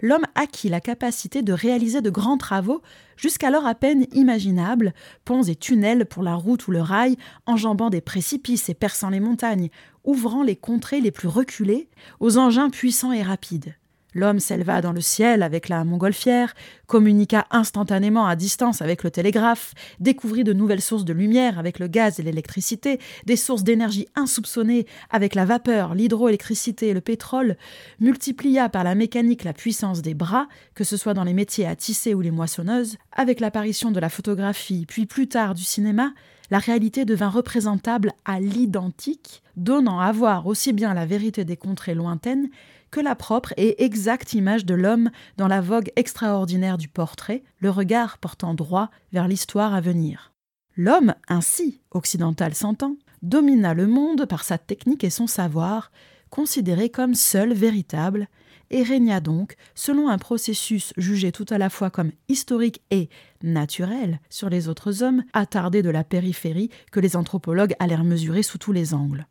l'homme 0.04 0.26
acquit 0.36 0.70
la 0.70 0.80
capacité 0.80 1.42
de 1.42 1.54
réaliser 1.54 2.02
de 2.02 2.12
grands 2.12 2.38
travaux 2.38 2.84
jusqu'alors 3.16 3.66
à 3.66 3.74
peine 3.74 4.06
imaginables, 4.14 4.94
ponts 5.26 5.42
et 5.42 5.56
tunnels 5.56 6.06
pour 6.06 6.22
la 6.22 6.36
route 6.36 6.68
ou 6.68 6.72
le 6.72 6.82
rail, 6.82 7.18
enjambant 7.48 7.90
des 7.90 8.02
précipices 8.02 8.70
et 8.70 8.76
perçant 8.76 9.10
les 9.10 9.20
montagnes, 9.20 9.70
ouvrant 10.04 10.44
les 10.44 10.56
contrées 10.56 11.02
les 11.02 11.10
plus 11.10 11.28
reculées 11.28 11.90
aux 12.20 12.38
engins 12.38 12.70
puissants 12.70 13.12
et 13.12 13.24
rapides. 13.24 13.74
L'homme 14.14 14.40
s'éleva 14.40 14.82
dans 14.82 14.94
le 14.94 15.02
ciel 15.02 15.44
avec 15.44 15.70
la 15.70 15.84
montgolfière, 15.84 16.56
communiqua 16.88 17.46
instantanément 17.52 18.26
à 18.26 18.36
distance 18.36 18.82
avec 18.82 19.04
le 19.04 19.12
télégraphe, 19.12 19.74
découvrit 20.00 20.44
de 20.44 20.54
nouvelles 20.54 20.82
sources 20.82 21.06
de 21.06 21.14
lumière 21.14 21.60
avec 21.60 21.78
le 21.78 21.88
gaz 21.88 22.20
et 22.20 22.24
l'électricité, 22.24 23.00
des 23.26 23.36
sources 23.36 23.64
d'énergie 23.64 24.08
insoupçonnées 24.16 24.88
avec 25.10 25.36
la 25.36 25.46
vapeur, 25.46 25.94
l'hydroélectricité 25.94 26.88
et 26.88 26.94
le 26.94 27.02
pétrole, 27.02 27.58
multiplia 28.00 28.70
par 28.70 28.84
la 28.84 28.96
mécanique 28.96 29.44
la 29.44 29.54
puissance 29.54 30.02
des 30.02 30.14
bras, 30.14 30.48
que 30.74 30.84
ce 30.84 30.98
soit 30.98 31.14
dans 31.14 31.26
les 31.26 31.34
métiers 31.34 31.68
à 31.68 31.76
tisser 31.76 32.14
ou 32.14 32.22
les 32.22 32.32
moissonneuses, 32.32 32.98
avec 33.12 33.40
l'apparition 33.40 33.92
de 33.92 34.00
la 34.00 34.10
photographie, 34.10 34.86
puis 34.88 35.06
plus 35.06 35.28
tard 35.28 35.54
du 35.54 35.64
cinéma, 35.64 36.14
la 36.50 36.60
réalité 36.60 37.04
devint 37.04 37.30
représentable 37.30 38.14
à 38.26 38.40
l'identique, 38.40 39.44
donnant 39.58 40.00
à 40.00 40.12
voir 40.12 40.48
aussi 40.48 40.72
bien 40.72 40.94
la 40.94 41.06
vérité 41.06 41.44
des 41.44 41.58
contrées 41.58 41.96
lointaines 41.96 42.50
que 42.92 43.00
la 43.00 43.16
propre 43.16 43.54
et 43.58 43.84
exacte 43.84 44.34
image 44.34 44.66
de 44.66 44.74
l'homme 44.74 45.10
dans 45.38 45.48
la 45.48 45.62
vogue 45.62 45.92
extraordinaire 45.96 46.78
du 46.78 46.88
portrait, 46.88 47.44
le 47.60 47.70
regard 47.70 48.18
portant 48.18 48.54
droit 48.54 48.90
vers 49.12 49.28
l'histoire 49.28 49.74
à 49.74 49.82
venir. 49.82 50.34
L'homme, 50.76 51.16
ainsi, 51.28 51.82
occidental 51.92 52.54
s'entend, 52.54 52.98
domina 53.22 53.74
le 53.74 53.88
monde 53.88 54.26
par 54.26 54.44
sa 54.44 54.58
technique 54.58 55.04
et 55.04 55.10
son 55.10 55.28
savoir, 55.28 55.92
considéré 56.30 56.90
comme 56.90 57.16
seul 57.16 57.54
véritable, 57.54 58.28
et 58.70 58.84
régna 58.84 59.22
donc, 59.22 59.56
selon 59.76 60.10
un 60.10 60.18
processus 60.18 60.94
jugé 60.98 61.32
tout 61.32 61.46
à 61.50 61.58
la 61.58 61.70
fois 61.70 61.90
comme 61.90 62.12
historique 62.28 62.82
et 62.92 63.10
naturel 63.42 64.20
sur 64.30 64.50
les 64.50 64.68
autres 64.68 65.04
hommes, 65.04 65.24
attardés 65.34 65.82
de 65.82 65.90
la 65.90 66.04
périphérie 66.04 66.70
que 66.92 67.00
les 67.00 67.16
anthropologues 67.16 67.76
allèrent 67.80 68.04
mesurer 68.04 68.44
sous 68.44 68.58
tous 68.58 68.74
les 68.74 68.94
angles 68.94 69.26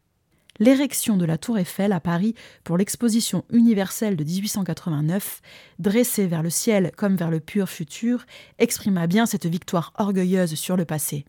l'érection 0.58 1.16
de 1.16 1.24
la 1.24 1.38
tour 1.38 1.58
Eiffel 1.58 1.92
à 1.92 2.00
Paris 2.00 2.34
pour 2.64 2.76
l'exposition 2.76 3.44
universelle 3.50 4.16
de 4.16 4.24
1889, 4.24 5.40
dressée 5.78 6.26
vers 6.26 6.42
le 6.42 6.50
ciel 6.50 6.92
comme 6.96 7.16
vers 7.16 7.30
le 7.30 7.40
pur 7.40 7.68
futur, 7.68 8.26
exprima 8.58 9.06
bien 9.06 9.26
cette 9.26 9.46
victoire 9.46 9.92
orgueilleuse 9.98 10.54
sur 10.54 10.76
le 10.76 10.84
passé. 10.84 11.24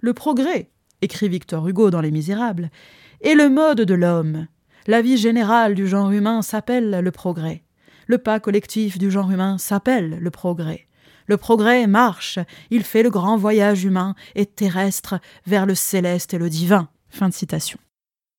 Le 0.00 0.14
progrès, 0.14 0.70
écrit 1.02 1.28
Victor 1.28 1.66
Hugo 1.68 1.90
dans 1.90 2.00
Les 2.00 2.10
Misérables, 2.10 2.70
est 3.22 3.34
le 3.34 3.48
mode 3.48 3.82
de 3.82 3.94
l'homme. 3.94 4.46
La 4.86 5.02
vie 5.02 5.18
générale 5.18 5.74
du 5.74 5.86
genre 5.86 6.10
humain 6.10 6.42
s'appelle 6.42 6.90
le 6.90 7.10
progrès. 7.10 7.64
Le 8.06 8.18
pas 8.18 8.40
collectif 8.40 8.98
du 8.98 9.10
genre 9.10 9.30
humain 9.30 9.58
s'appelle 9.58 10.18
le 10.20 10.30
progrès. 10.30 10.86
Le 11.26 11.36
progrès 11.36 11.86
marche, 11.86 12.40
il 12.70 12.82
fait 12.82 13.04
le 13.04 13.10
grand 13.10 13.36
voyage 13.36 13.84
humain 13.84 14.14
et 14.34 14.46
terrestre 14.46 15.20
vers 15.46 15.64
le 15.66 15.76
céleste 15.76 16.34
et 16.34 16.38
le 16.38 16.48
divin. 16.48 16.88
Fin 17.08 17.28
de 17.28 17.34
citation. 17.34 17.78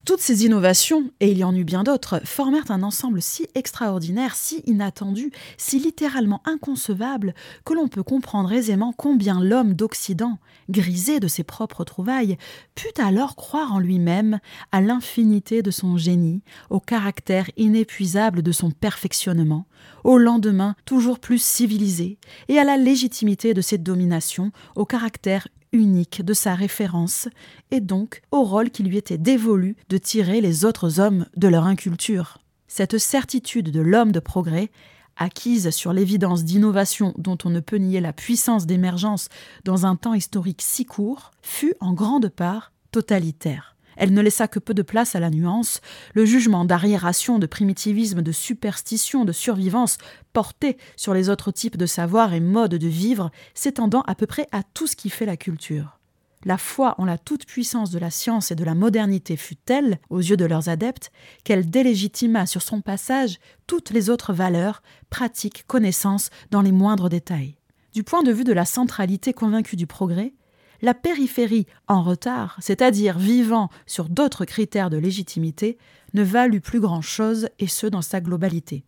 Toutes 0.03 0.19
ces 0.19 0.45
innovations, 0.45 1.11
et 1.19 1.29
il 1.29 1.37
y 1.37 1.43
en 1.43 1.53
eut 1.53 1.63
bien 1.63 1.83
d'autres, 1.83 2.21
formèrent 2.25 2.71
un 2.71 2.81
ensemble 2.81 3.21
si 3.21 3.45
extraordinaire, 3.53 4.35
si 4.35 4.63
inattendu, 4.65 5.31
si 5.57 5.77
littéralement 5.77 6.41
inconcevable, 6.45 7.35
que 7.65 7.75
l'on 7.75 7.87
peut 7.87 8.01
comprendre 8.01 8.51
aisément 8.51 8.93
combien 8.97 9.43
l'homme 9.43 9.75
d'Occident, 9.75 10.39
grisé 10.69 11.19
de 11.19 11.27
ses 11.27 11.43
propres 11.43 11.83
trouvailles, 11.83 12.37
put 12.73 12.99
alors 12.99 13.35
croire 13.35 13.73
en 13.73 13.79
lui-même, 13.79 14.39
à 14.71 14.81
l'infinité 14.81 15.61
de 15.61 15.69
son 15.69 15.97
génie, 15.97 16.41
au 16.71 16.79
caractère 16.79 17.51
inépuisable 17.55 18.41
de 18.41 18.51
son 18.51 18.71
perfectionnement, 18.71 19.67
au 20.03 20.17
lendemain 20.17 20.75
toujours 20.85 21.19
plus 21.19 21.41
civilisé, 21.41 22.17
et 22.47 22.57
à 22.57 22.63
la 22.63 22.77
légitimité 22.77 23.53
de 23.53 23.61
ses 23.61 23.77
dominations, 23.77 24.51
au 24.75 24.85
caractère 24.85 25.47
unique 25.73 26.23
de 26.23 26.33
sa 26.33 26.55
référence, 26.55 27.27
et 27.71 27.79
donc 27.79 28.21
au 28.31 28.43
rôle 28.43 28.69
qui 28.69 28.83
lui 28.83 28.97
était 28.97 29.17
dévolu 29.17 29.75
de 29.89 29.97
tirer 29.97 30.41
les 30.41 30.65
autres 30.65 30.99
hommes 30.99 31.25
de 31.35 31.47
leur 31.47 31.65
inculture. 31.65 32.39
Cette 32.67 32.97
certitude 32.97 33.71
de 33.71 33.81
l'homme 33.81 34.11
de 34.11 34.19
progrès, 34.19 34.69
acquise 35.17 35.69
sur 35.69 35.93
l'évidence 35.93 36.43
d'innovation 36.43 37.13
dont 37.17 37.37
on 37.43 37.49
ne 37.49 37.59
peut 37.59 37.77
nier 37.77 38.01
la 38.01 38.13
puissance 38.13 38.65
d'émergence 38.65 39.29
dans 39.65 39.85
un 39.85 39.95
temps 39.95 40.13
historique 40.13 40.61
si 40.61 40.85
court, 40.85 41.31
fut 41.41 41.75
en 41.79 41.93
grande 41.93 42.29
part 42.29 42.71
totalitaire. 42.91 43.75
Elle 43.97 44.13
ne 44.13 44.21
laissa 44.21 44.47
que 44.47 44.59
peu 44.59 44.73
de 44.73 44.81
place 44.81 45.15
à 45.15 45.19
la 45.19 45.29
nuance, 45.29 45.81
le 46.13 46.25
jugement 46.25 46.65
d'arriération, 46.65 47.39
de 47.39 47.45
primitivisme, 47.45 48.21
de 48.21 48.31
superstition, 48.31 49.25
de 49.25 49.31
survivance 49.31 49.97
porté 50.33 50.77
sur 50.95 51.13
les 51.13 51.29
autres 51.29 51.51
types 51.51 51.77
de 51.77 51.85
savoir 51.85 52.33
et 52.33 52.39
modes 52.39 52.75
de 52.75 52.87
vivre, 52.87 53.31
s'étendant 53.53 54.01
à 54.01 54.15
peu 54.15 54.25
près 54.25 54.47
à 54.51 54.63
tout 54.63 54.87
ce 54.87 54.95
qui 54.95 55.09
fait 55.09 55.25
la 55.25 55.37
culture. 55.37 55.99
La 56.43 56.57
foi 56.57 56.95
en 56.97 57.05
la 57.05 57.19
toute-puissance 57.19 57.91
de 57.91 57.99
la 57.99 58.09
science 58.09 58.49
et 58.51 58.55
de 58.55 58.63
la 58.63 58.73
modernité 58.73 59.37
fut 59.37 59.55
telle, 59.55 59.99
aux 60.09 60.19
yeux 60.19 60.37
de 60.37 60.45
leurs 60.45 60.69
adeptes, 60.69 61.11
qu'elle 61.43 61.69
délégitima 61.69 62.47
sur 62.47 62.63
son 62.63 62.81
passage 62.81 63.37
toutes 63.67 63.91
les 63.91 64.09
autres 64.09 64.33
valeurs, 64.33 64.81
pratiques, 65.11 65.65
connaissances 65.67 66.31
dans 66.49 66.61
les 66.61 66.71
moindres 66.71 67.09
détails. 67.09 67.57
Du 67.93 68.03
point 68.03 68.23
de 68.23 68.31
vue 68.31 68.43
de 68.43 68.53
la 68.53 68.65
centralité 68.65 69.33
convaincue 69.33 69.75
du 69.75 69.85
progrès, 69.85 70.33
la 70.81 70.93
périphérie 70.93 71.67
en 71.87 72.03
retard, 72.03 72.57
c'est-à-dire 72.59 73.17
vivant 73.17 73.69
sur 73.85 74.09
d'autres 74.09 74.45
critères 74.45 74.89
de 74.89 74.97
légitimité, 74.97 75.77
ne 76.13 76.23
valut 76.23 76.61
plus 76.61 76.79
grand-chose, 76.79 77.49
et 77.59 77.67
ce 77.67 77.87
dans 77.87 78.01
sa 78.01 78.21
globalité. 78.21 78.83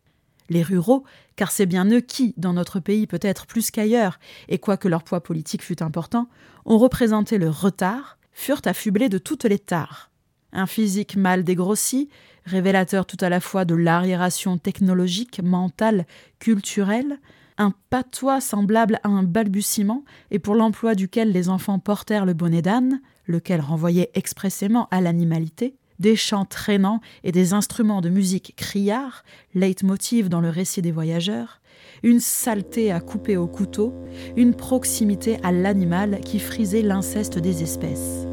Les 0.49 0.63
ruraux, 0.63 1.03
car 1.35 1.51
c'est 1.51 1.65
bien 1.65 1.89
eux 1.89 2.01
qui, 2.01 2.33
dans 2.37 2.53
notre 2.53 2.79
pays 2.79 3.07
peut-être 3.07 3.45
plus 3.45 3.71
qu'ailleurs, 3.71 4.19
et 4.49 4.57
quoique 4.57 4.87
leur 4.87 5.03
poids 5.03 5.21
politique 5.21 5.63
fût 5.63 5.81
important, 5.81 6.27
ont 6.65 6.77
représenté 6.77 7.37
le 7.37 7.49
retard, 7.49 8.17
furent 8.33 8.61
affublés 8.65 9.09
de 9.09 9.17
toutes 9.17 9.45
les 9.45 9.59
tares. 9.59 10.11
Un 10.51 10.67
physique 10.67 11.15
mal 11.15 11.43
dégrossi, 11.43 12.09
révélateur 12.45 13.05
tout 13.05 13.17
à 13.21 13.29
la 13.29 13.39
fois 13.39 13.65
de 13.65 13.75
l'arriération 13.75 14.57
technologique, 14.57 15.41
mentale, 15.41 16.05
culturelle, 16.39 17.19
un 17.57 17.73
patois 17.89 18.41
semblable 18.41 18.99
à 19.03 19.09
un 19.09 19.23
balbutiement, 19.23 20.03
et 20.31 20.39
pour 20.39 20.55
l'emploi 20.55 20.95
duquel 20.95 21.31
les 21.31 21.49
enfants 21.49 21.79
portèrent 21.79 22.25
le 22.25 22.33
bonnet 22.33 22.61
d'âne, 22.61 23.01
lequel 23.27 23.61
renvoyait 23.61 24.11
expressément 24.13 24.87
à 24.91 25.01
l'animalité, 25.01 25.75
des 25.99 26.15
chants 26.15 26.45
traînants 26.45 27.01
et 27.23 27.31
des 27.31 27.53
instruments 27.53 28.01
de 28.01 28.09
musique 28.09 28.53
criards, 28.57 29.23
leitmotiv 29.53 30.29
dans 30.29 30.41
le 30.41 30.49
récit 30.49 30.81
des 30.81 30.91
voyageurs, 30.91 31.61
une 32.01 32.19
saleté 32.19 32.91
à 32.91 32.99
couper 32.99 33.37
au 33.37 33.47
couteau, 33.47 33.93
une 34.35 34.53
proximité 34.53 35.37
à 35.43 35.51
l'animal 35.51 36.19
qui 36.21 36.39
frisait 36.39 36.81
l'inceste 36.81 37.39
des 37.39 37.63
espèces. 37.63 38.25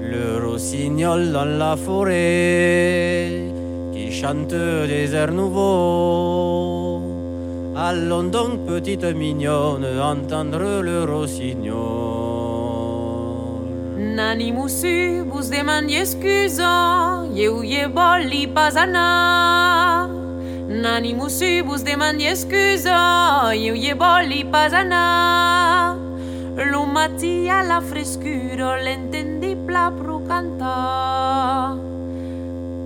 Le 0.00 0.44
rossignol 0.44 1.32
dans 1.32 1.44
la 1.44 1.76
forêt 1.76 3.52
qui 3.92 4.12
chante 4.12 4.48
des 4.48 5.14
airs 5.14 5.32
nouveaux 5.32 6.91
Allons 7.74 8.24
donc, 8.24 8.66
petite 8.66 9.04
mignonne, 9.14 9.86
entendre 9.98 10.82
le 10.82 11.04
rossignol. 11.04 11.72
Nani 13.96 14.52
moussu, 14.52 15.22
vous 15.22 15.48
demandez 15.50 15.94
excuse, 15.94 16.60
ye 17.32 17.48
ou 17.48 17.62
ye 17.62 17.86
boli 17.88 18.46
pas 18.46 18.76
anna. 18.76 20.06
Nani 20.68 21.14
moussu, 21.14 21.62
vous 21.62 21.82
demandez 21.82 22.26
excuse, 22.26 22.84
ye 22.84 23.70
ou 23.70 23.74
ye 23.74 23.94
boli 23.94 24.44
pas 24.44 24.74
anna. 24.74 25.96
L'on 26.56 26.92
la 26.92 27.80
frescure, 27.80 28.76
l'entendit 28.84 29.56
pla 29.66 29.90
pro 29.90 30.18
cantar. 30.18 31.91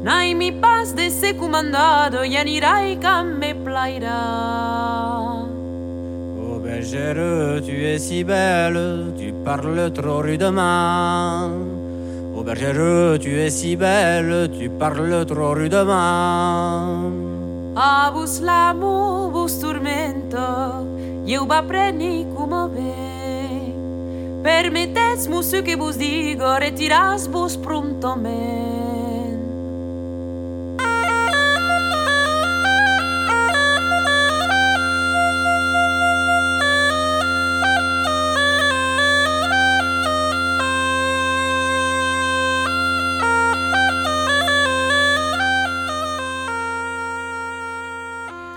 Nai 0.07 0.35
mi 0.35 0.53
pas 0.53 0.95
de 0.95 1.11
se 1.11 1.35
comandado, 1.35 2.23
yanirai 2.23 2.97
cam 3.01 3.39
me 3.41 3.55
plaira. 3.55 4.23
Oh 6.39 6.61
bergère, 6.61 7.61
tu 7.67 7.75
es 7.85 7.99
si 7.99 8.23
belle, 8.23 9.13
tu 9.19 9.33
parles 9.45 9.93
trop 9.93 10.23
rudement. 10.23 11.51
Oh 12.37 12.45
bergère, 12.45 13.19
tu 13.19 13.31
es 13.37 13.51
si 13.51 13.75
belle, 13.75 14.49
tu 14.57 14.71
parles 14.71 15.27
trop 15.27 15.55
rudement. 15.55 17.11
Abus 17.75 18.39
l'amu, 18.43 19.33
bus 19.33 19.59
turmento, 19.59 20.87
eu 21.27 21.45
va 21.49 21.63
preni 21.63 22.29
come 22.33 22.69
ve. 22.71 23.75
Permettez-mu 24.45 25.43
ce 25.43 25.63
que 25.63 25.75
vos 25.75 25.99
digo, 25.99 26.55
retiras 26.61 27.27
vos 27.27 27.57
prontament. 27.57 28.86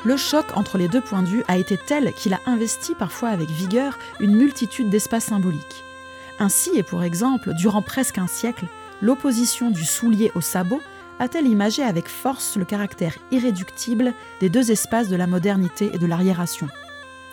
Le 0.10 0.18
choc 0.18 0.58
entre 0.58 0.80
les 0.80 0.88
deux 0.88 1.01
points 1.01 1.22
de 1.22 1.28
vue 1.28 1.44
a 1.48 1.58
été 1.58 1.78
tel 1.78 2.13
qu'il 2.13 2.34
a 2.34 2.39
investi 2.48 2.96
parfois 2.96 3.30
avec 3.30 3.51
vigueur 3.51 4.00
une 4.20 4.36
multitude 4.36 4.89
d'espaces 4.89 5.25
symboliques. 5.25 5.84
Ainsi, 6.39 6.72
et 6.74 6.82
pour 6.82 7.04
exemple, 7.04 7.54
durant 7.54 7.84
presque 7.84 8.18
un 8.18 8.25
siècle, 8.25 8.66
l'opposition 9.04 9.70
du 9.70 9.86
soulier 9.86 10.32
au 10.34 10.42
sabot 10.42 10.82
a-t-elle 11.20 11.46
imagé 11.46 11.84
avec 11.84 12.08
force 12.08 12.58
le 12.58 12.66
caractère 12.66 13.13
irréductible 13.30 14.16
des 14.39 14.50
deux 14.50 14.72
espaces 14.72 15.10
de 15.10 15.16
la 15.16 15.28
modernité 15.28 15.92
et 15.94 16.00
de 16.00 16.08
l'arriération. 16.08 16.70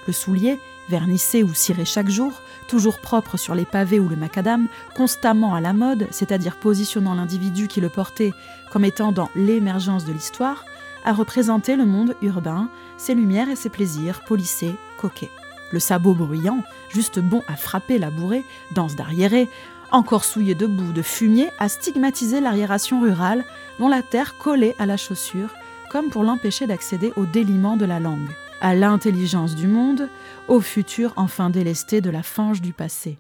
Le 0.07 0.13
soulier, 0.13 0.61
vernissé 0.91 1.43
ou 1.43 1.55
ciré 1.55 1.87
chaque 1.87 2.11
jour, 2.11 2.43
toujours 2.69 3.01
propre 3.01 3.39
sur 3.39 3.55
les 3.55 3.65
pavés 3.65 4.01
ou 4.01 4.11
le 4.11 4.17
macadam, 4.17 4.69
constamment 4.95 5.55
à 5.55 5.63
la 5.63 5.73
mode, 5.73 6.09
c'est-à-dire 6.11 6.57
positionnant 6.57 7.15
l'individu 7.15 7.69
qui 7.69 7.81
le 7.81 7.89
portait 7.89 8.35
comme 8.71 8.85
étant 8.85 9.13
dans 9.13 9.31
l'émergence 9.35 10.05
de 10.05 10.13
l'histoire, 10.13 10.67
a 11.07 11.13
représenté 11.13 11.77
le 11.77 11.87
monde 11.87 12.17
urbain, 12.21 12.69
ses 12.99 13.15
lumières 13.15 13.49
et 13.49 13.57
ses 13.57 13.71
plaisirs 13.71 14.23
polissés, 14.25 14.75
coquets. 14.99 15.31
Le 15.73 15.79
sabot 15.79 16.15
bruyant, 16.15 16.63
juste 16.91 17.21
bon 17.21 17.43
à 17.49 17.57
frapper 17.57 17.99
la 17.99 18.11
bourrée, 18.11 18.45
danse 18.75 18.97
d'arriéré, 18.97 19.49
encore 19.93 20.25
souillé 20.25 20.57
de 20.57 20.67
boue, 20.67 20.93
de 20.93 21.03
fumier, 21.03 21.49
a 21.61 21.69
stigmatisé 21.69 22.41
l'arriération 22.41 23.01
rurale 23.01 23.45
dont 23.79 23.89
la 23.89 24.03
terre 24.03 24.37
collait 24.37 24.75
à 24.81 24.87
la 24.87 24.97
chaussure, 24.97 25.55
comme 25.91 26.11
pour 26.11 26.25
l'empêcher 26.25 26.67
d'accéder 26.67 27.13
au 27.17 27.25
déliement 27.25 27.77
de 27.77 27.85
la 27.85 28.01
langue, 28.01 28.29
à 28.61 28.75
l'intelligence 28.75 29.55
du 29.55 29.69
monde, 29.69 30.09
au 30.49 30.61
futur 30.61 31.13
enfin 31.17 31.51
délesté 31.51 32.01
de 32.01 32.11
la 32.11 32.25
fange 32.25 32.61
du 32.61 32.73
passé. 32.73 33.17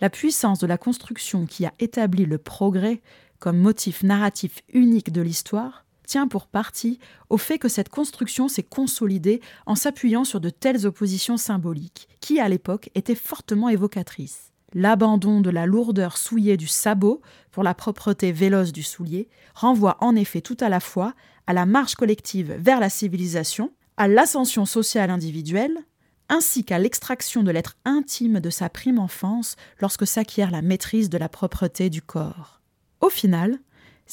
La 0.00 0.10
puissance 0.10 0.58
de 0.58 0.66
la 0.66 0.78
construction 0.78 1.46
qui 1.46 1.64
a 1.66 1.72
établi 1.78 2.26
le 2.26 2.38
progrès 2.38 3.00
comme 3.38 3.58
motif 3.58 4.02
narratif 4.02 4.62
unique 4.72 5.12
de 5.12 5.22
l'histoire 5.22 5.84
tient 6.12 6.28
pour 6.28 6.46
partie 6.46 6.98
au 7.30 7.38
fait 7.38 7.58
que 7.58 7.70
cette 7.70 7.88
construction 7.88 8.46
s'est 8.46 8.62
consolidée 8.62 9.40
en 9.64 9.74
s'appuyant 9.74 10.24
sur 10.24 10.40
de 10.40 10.50
telles 10.50 10.86
oppositions 10.86 11.38
symboliques, 11.38 12.06
qui 12.20 12.38
à 12.38 12.50
l'époque 12.50 12.90
étaient 12.94 13.14
fortement 13.14 13.70
évocatrices. 13.70 14.52
L'abandon 14.74 15.40
de 15.40 15.48
la 15.48 15.64
lourdeur 15.64 16.18
souillée 16.18 16.58
du 16.58 16.66
sabot 16.66 17.22
pour 17.50 17.62
la 17.62 17.72
propreté 17.72 18.30
véloce 18.30 18.72
du 18.72 18.82
soulier 18.82 19.30
renvoie 19.54 19.96
en 20.00 20.14
effet 20.14 20.42
tout 20.42 20.56
à 20.60 20.68
la 20.68 20.80
fois 20.80 21.14
à 21.46 21.54
la 21.54 21.64
marche 21.64 21.94
collective 21.94 22.56
vers 22.58 22.78
la 22.78 22.90
civilisation, 22.90 23.72
à 23.96 24.06
l'ascension 24.06 24.66
sociale 24.66 25.08
individuelle, 25.08 25.78
ainsi 26.28 26.62
qu'à 26.62 26.78
l'extraction 26.78 27.42
de 27.42 27.50
l'être 27.50 27.78
intime 27.86 28.38
de 28.38 28.50
sa 28.50 28.68
prime 28.68 28.98
enfance 28.98 29.56
lorsque 29.80 30.06
s'acquiert 30.06 30.50
la 30.50 30.60
maîtrise 30.60 31.08
de 31.08 31.16
la 31.16 31.30
propreté 31.30 31.88
du 31.88 32.02
corps. 32.02 32.60
Au 33.00 33.08
final, 33.08 33.60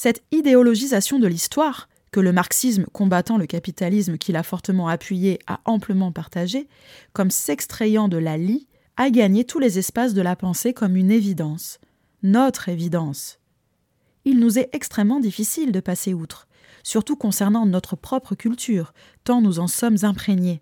cette 0.02 0.22
idéologisation 0.30 1.18
de 1.18 1.26
l'histoire, 1.26 1.89
que 2.10 2.20
le 2.20 2.32
marxisme 2.32 2.86
combattant 2.92 3.38
le 3.38 3.46
capitalisme 3.46 4.18
qu'il 4.18 4.36
a 4.36 4.42
fortement 4.42 4.88
appuyé 4.88 5.38
a 5.46 5.60
amplement 5.64 6.12
partagé, 6.12 6.68
comme 7.12 7.30
s'extrayant 7.30 8.08
de 8.08 8.16
la 8.16 8.36
lie, 8.36 8.66
a 8.96 9.10
gagné 9.10 9.44
tous 9.44 9.58
les 9.58 9.78
espaces 9.78 10.14
de 10.14 10.22
la 10.22 10.36
pensée 10.36 10.74
comme 10.74 10.96
une 10.96 11.10
évidence, 11.10 11.78
notre 12.22 12.68
évidence. 12.68 13.38
Il 14.24 14.38
nous 14.38 14.58
est 14.58 14.68
extrêmement 14.72 15.20
difficile 15.20 15.72
de 15.72 15.80
passer 15.80 16.12
outre, 16.12 16.48
surtout 16.82 17.16
concernant 17.16 17.64
notre 17.64 17.96
propre 17.96 18.34
culture, 18.34 18.92
tant 19.24 19.40
nous 19.40 19.58
en 19.58 19.68
sommes 19.68 19.98
imprégnés. 20.02 20.60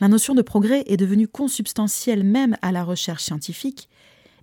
La 0.00 0.08
notion 0.08 0.34
de 0.34 0.42
progrès 0.42 0.84
est 0.86 0.96
devenue 0.96 1.28
consubstantielle 1.28 2.24
même 2.24 2.56
à 2.62 2.72
la 2.72 2.84
recherche 2.84 3.24
scientifique, 3.24 3.88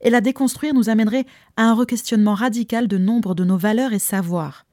et 0.02 0.10
la 0.10 0.22
déconstruire 0.22 0.74
nous 0.74 0.90
amènerait 0.90 1.26
à 1.58 1.64
un 1.64 1.74
requestionnement 1.74 2.34
radical 2.34 2.88
de 2.88 2.98
nombre 2.98 3.36
de 3.36 3.44
nos 3.44 3.58
valeurs 3.58 3.94
et 3.94 4.00
savoirs. 4.00 4.66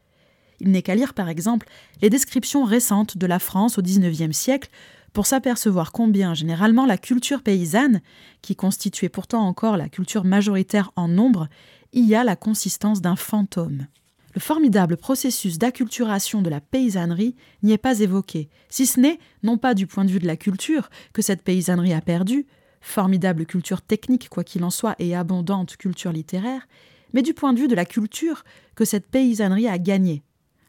Il 0.61 0.71
n'est 0.71 0.83
qu'à 0.83 0.95
lire 0.95 1.15
par 1.15 1.29
exemple 1.29 1.69
les 2.03 2.11
descriptions 2.11 2.65
récentes 2.65 3.17
de 3.17 3.27
la 3.27 3.39
France 3.39 3.79
au 3.79 3.83
XIXe 3.83 4.37
siècle 4.37 4.71
pour 5.13 5.27
s'apercevoir 5.27 5.93
combien 5.93 6.35
généralement 6.35 6.87
la 6.87 6.99
culture 6.99 7.43
paysanne, 7.43 8.01
qui 8.43 8.57
constituait 8.57 9.09
pourtant 9.09 9.47
encore 9.47 9.77
la 9.77 9.89
culture 9.89 10.25
majoritaire 10.25 10.93
en 10.97 11.09
nombre, 11.09 11.49
y 11.93 12.15
a 12.15 12.25
la 12.25 12.37
consistance 12.37 13.01
d'un 13.01 13.17
fantôme. 13.17 13.87
Le 14.35 14.41
formidable 14.41 14.97
processus 14.97 15.59
d'acculturation 15.59 16.43
de 16.43 16.51
la 16.51 16.61
paysannerie 16.61 17.35
n'y 17.63 17.73
est 17.73 17.79
pas 17.79 18.01
évoqué, 18.01 18.49
si 18.69 18.87
ce 18.87 19.01
n'est, 19.01 19.19
non 19.43 19.57
pas 19.57 19.75
du 19.75 19.87
point 19.87 20.05
de 20.05 20.11
vue 20.11 20.19
de 20.19 20.27
la 20.27 20.37
culture, 20.37 20.91
que 21.13 21.23
cette 21.23 21.43
paysannerie 21.43 21.95
a 21.95 22.01
perdu, 22.01 22.47
formidable 22.81 23.47
culture 23.47 23.83
technique 23.83 24.29
quoi 24.29 24.45
qu'il 24.45 24.63
en 24.65 24.71
soit 24.71 24.95
et 24.99 25.17
abondante 25.17 25.77
culture 25.77 26.13
littéraire, 26.13 26.69
mais 27.13 27.23
du 27.23 27.35
point 27.35 27.53
de 27.53 27.59
vue 27.59 27.69
de 27.69 27.75
la 27.75 27.87
culture 27.87 28.45
que 28.77 28.85
cette 28.85 29.09
paysannerie 29.09 29.67
a 29.67 29.79
gagnée, 29.79 30.23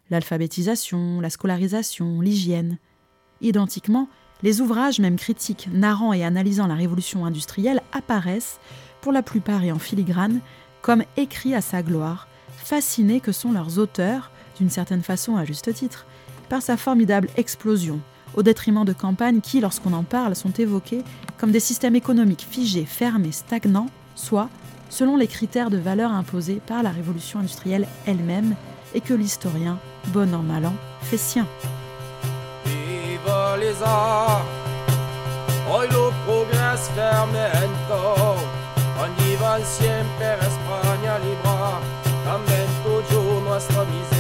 l'alphabétisation, 0.10 1.22
la 1.22 1.30
scolarisation, 1.30 2.22
l'hygiène. 2.22 2.78
Identiquement, 3.42 4.10
les 4.44 4.62
ouvrages, 4.62 5.00
même 5.00 5.18
critiques, 5.18 5.70
narrant 5.72 6.14
et 6.14 6.24
analysant 6.24 6.68
la 6.68 6.76
révolution 6.76 7.26
industrielle, 7.26 7.82
apparaissent, 7.92 8.60
pour 9.02 9.12
la 9.12 9.24
plupart 9.24 9.64
et 9.64 9.72
en 9.72 9.80
filigrane, 9.80 10.42
comme 10.82 11.04
écrits 11.18 11.56
à 11.56 11.62
sa 11.62 11.84
gloire, 11.84 12.28
fascinés 12.58 13.20
que 13.20 13.32
sont 13.32 13.52
leurs 13.52 13.80
auteurs, 13.80 14.32
d'une 14.58 14.70
certaine 14.70 15.04
façon 15.04 15.36
à 15.38 15.46
juste 15.46 15.74
titre, 15.74 16.06
par 16.50 16.62
sa 16.62 16.78
formidable 16.78 17.30
explosion, 17.38 18.00
au 18.36 18.44
détriment 18.44 18.86
de 18.86 18.94
campagnes 18.94 19.42
qui, 19.42 19.60
lorsqu'on 19.62 19.94
en 19.94 20.04
parle, 20.04 20.36
sont 20.36 20.52
évoquées 20.52 21.04
comme 21.38 21.52
des 21.52 21.60
systèmes 21.60 21.96
économiques 21.96 22.46
figés, 22.50 22.86
fermés, 22.86 23.32
stagnants, 23.32 23.90
soit 24.16 24.50
selon 24.90 25.18
les 25.18 25.28
critères 25.28 25.70
de 25.70 25.78
valeur 25.78 26.12
imposés 26.12 26.62
par 26.66 26.84
la 26.84 26.90
révolution 26.90 27.40
industrielle 27.40 27.88
elle-même 28.06 28.56
et 28.94 29.02
que 29.02 29.14
l'historien, 29.14 29.78
bon 30.08 30.34
an 30.34 30.44
mal 30.44 30.66
an, 30.66 30.76
fait 31.02 31.18
sien. 31.18 31.46
Vive 32.66 33.58
les 33.60 33.84
arts, 33.84 34.46
lo 35.92 36.12
progres 36.26 36.90
fermento, 36.96 38.02
ogni 39.04 39.36
van 39.42 39.62
siempre 39.64 40.38
España 40.42 41.20
libra, 41.20 41.80
camento 42.26 43.04
yo 43.12 43.42
nuestra 43.42 43.84
miseria 43.86 44.19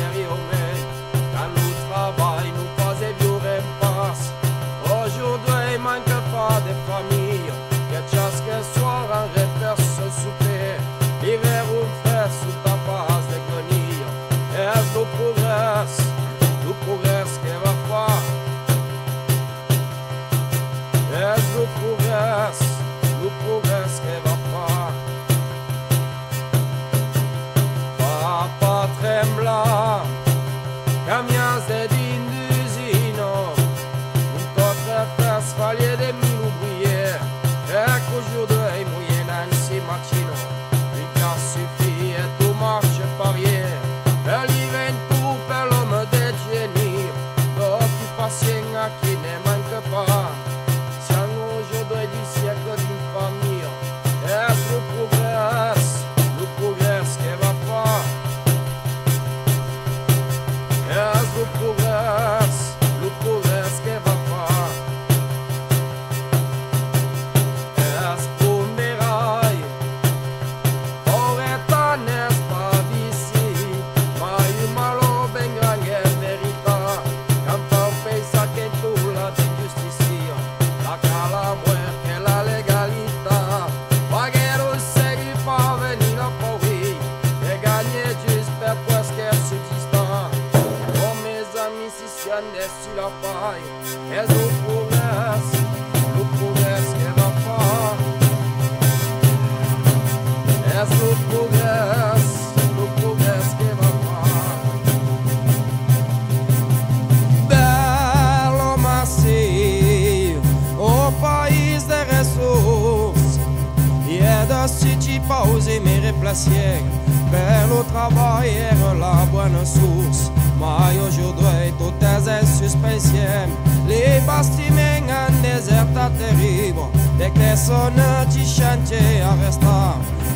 Celeste, 92.69 92.99
ó 92.99 93.09
Pai, 93.21 93.61
és 94.11 94.38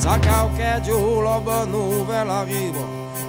Sa 0.04 0.20
qualquer 0.20 0.84
jour 0.84 1.24
la 1.24 1.40
bonne 1.40 1.72
nouvelle 1.72 2.30
arrive 2.30 2.76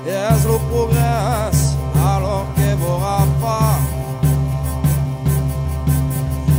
Et 0.09 0.11
le 0.11 0.59
progresse 0.73 1.77
alors 1.95 2.47
que 2.57 2.75
vorra 2.75 3.19
pas 3.41 3.79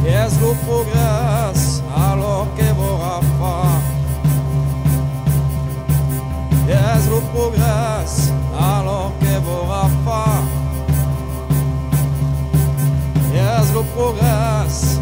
Et 0.08 0.24
le 0.42 0.54
progresse 0.66 1.84
alors 1.94 2.48
que 2.56 2.64
vorra 2.80 3.20
pas 3.42 3.68
Et 6.70 7.10
le 7.10 7.20
progresse 7.34 8.32
alors 8.58 9.12
que 9.20 9.38
vorra 9.46 9.90
pas 10.06 10.42
Et 13.34 13.74
le 13.74 13.84
progresse 13.94 14.95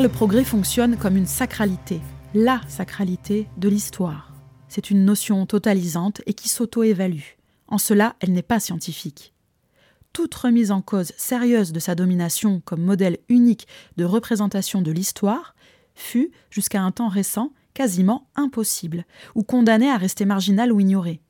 Le 0.00 0.08
progrès 0.08 0.44
fonctionne 0.44 0.96
comme 0.96 1.18
une 1.18 1.26
sacralité, 1.26 2.00
la 2.32 2.62
sacralité 2.68 3.46
de 3.58 3.68
l'histoire. 3.68 4.32
C'est 4.66 4.90
une 4.90 5.04
notion 5.04 5.44
totalisante 5.44 6.22
et 6.24 6.32
qui 6.32 6.48
s'auto-évalue. 6.48 7.36
En 7.68 7.76
cela, 7.76 8.16
elle 8.20 8.32
n'est 8.32 8.40
pas 8.40 8.60
scientifique. 8.60 9.34
Toute 10.14 10.34
remise 10.34 10.70
en 10.70 10.80
cause 10.80 11.12
sérieuse 11.18 11.72
de 11.72 11.80
sa 11.80 11.94
domination 11.94 12.62
comme 12.64 12.82
modèle 12.82 13.18
unique 13.28 13.68
de 13.98 14.06
représentation 14.06 14.80
de 14.80 14.90
l'histoire 14.90 15.54
fut, 15.94 16.30
jusqu'à 16.48 16.80
un 16.80 16.92
temps 16.92 17.08
récent, 17.08 17.52
quasiment 17.74 18.26
impossible, 18.36 19.04
ou 19.34 19.42
condamnée 19.42 19.90
à 19.90 19.98
rester 19.98 20.24
marginale 20.24 20.72
ou 20.72 20.80
ignorée. 20.80 21.20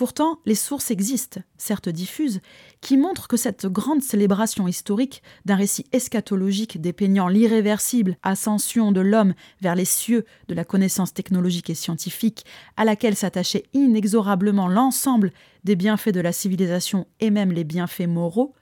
Pourtant, 0.00 0.38
les 0.46 0.54
sources 0.54 0.90
existent, 0.90 1.42
certes 1.58 1.90
diffuses, 1.90 2.40
qui 2.80 2.96
montrent 2.96 3.28
que 3.28 3.36
cette 3.36 3.66
grande 3.66 4.00
célébration 4.00 4.66
historique 4.66 5.22
d'un 5.44 5.56
récit 5.56 5.84
eschatologique 5.92 6.80
dépeignant 6.80 7.28
l'irréversible 7.28 8.16
ascension 8.22 8.92
de 8.92 9.02
l'homme 9.02 9.34
vers 9.60 9.74
les 9.74 9.84
cieux 9.84 10.24
de 10.48 10.54
la 10.54 10.64
connaissance 10.64 11.12
technologique 11.12 11.68
et 11.68 11.74
scientifique, 11.74 12.46
à 12.78 12.86
laquelle 12.86 13.14
s'attachait 13.14 13.64
inexorablement 13.74 14.68
l'ensemble 14.68 15.34
des 15.64 15.76
bienfaits 15.76 16.14
de 16.14 16.20
la 16.20 16.32
civilisation 16.32 17.06
et 17.20 17.28
même 17.28 17.52
les 17.52 17.64
bienfaits 17.64 18.08
moraux, 18.08 18.54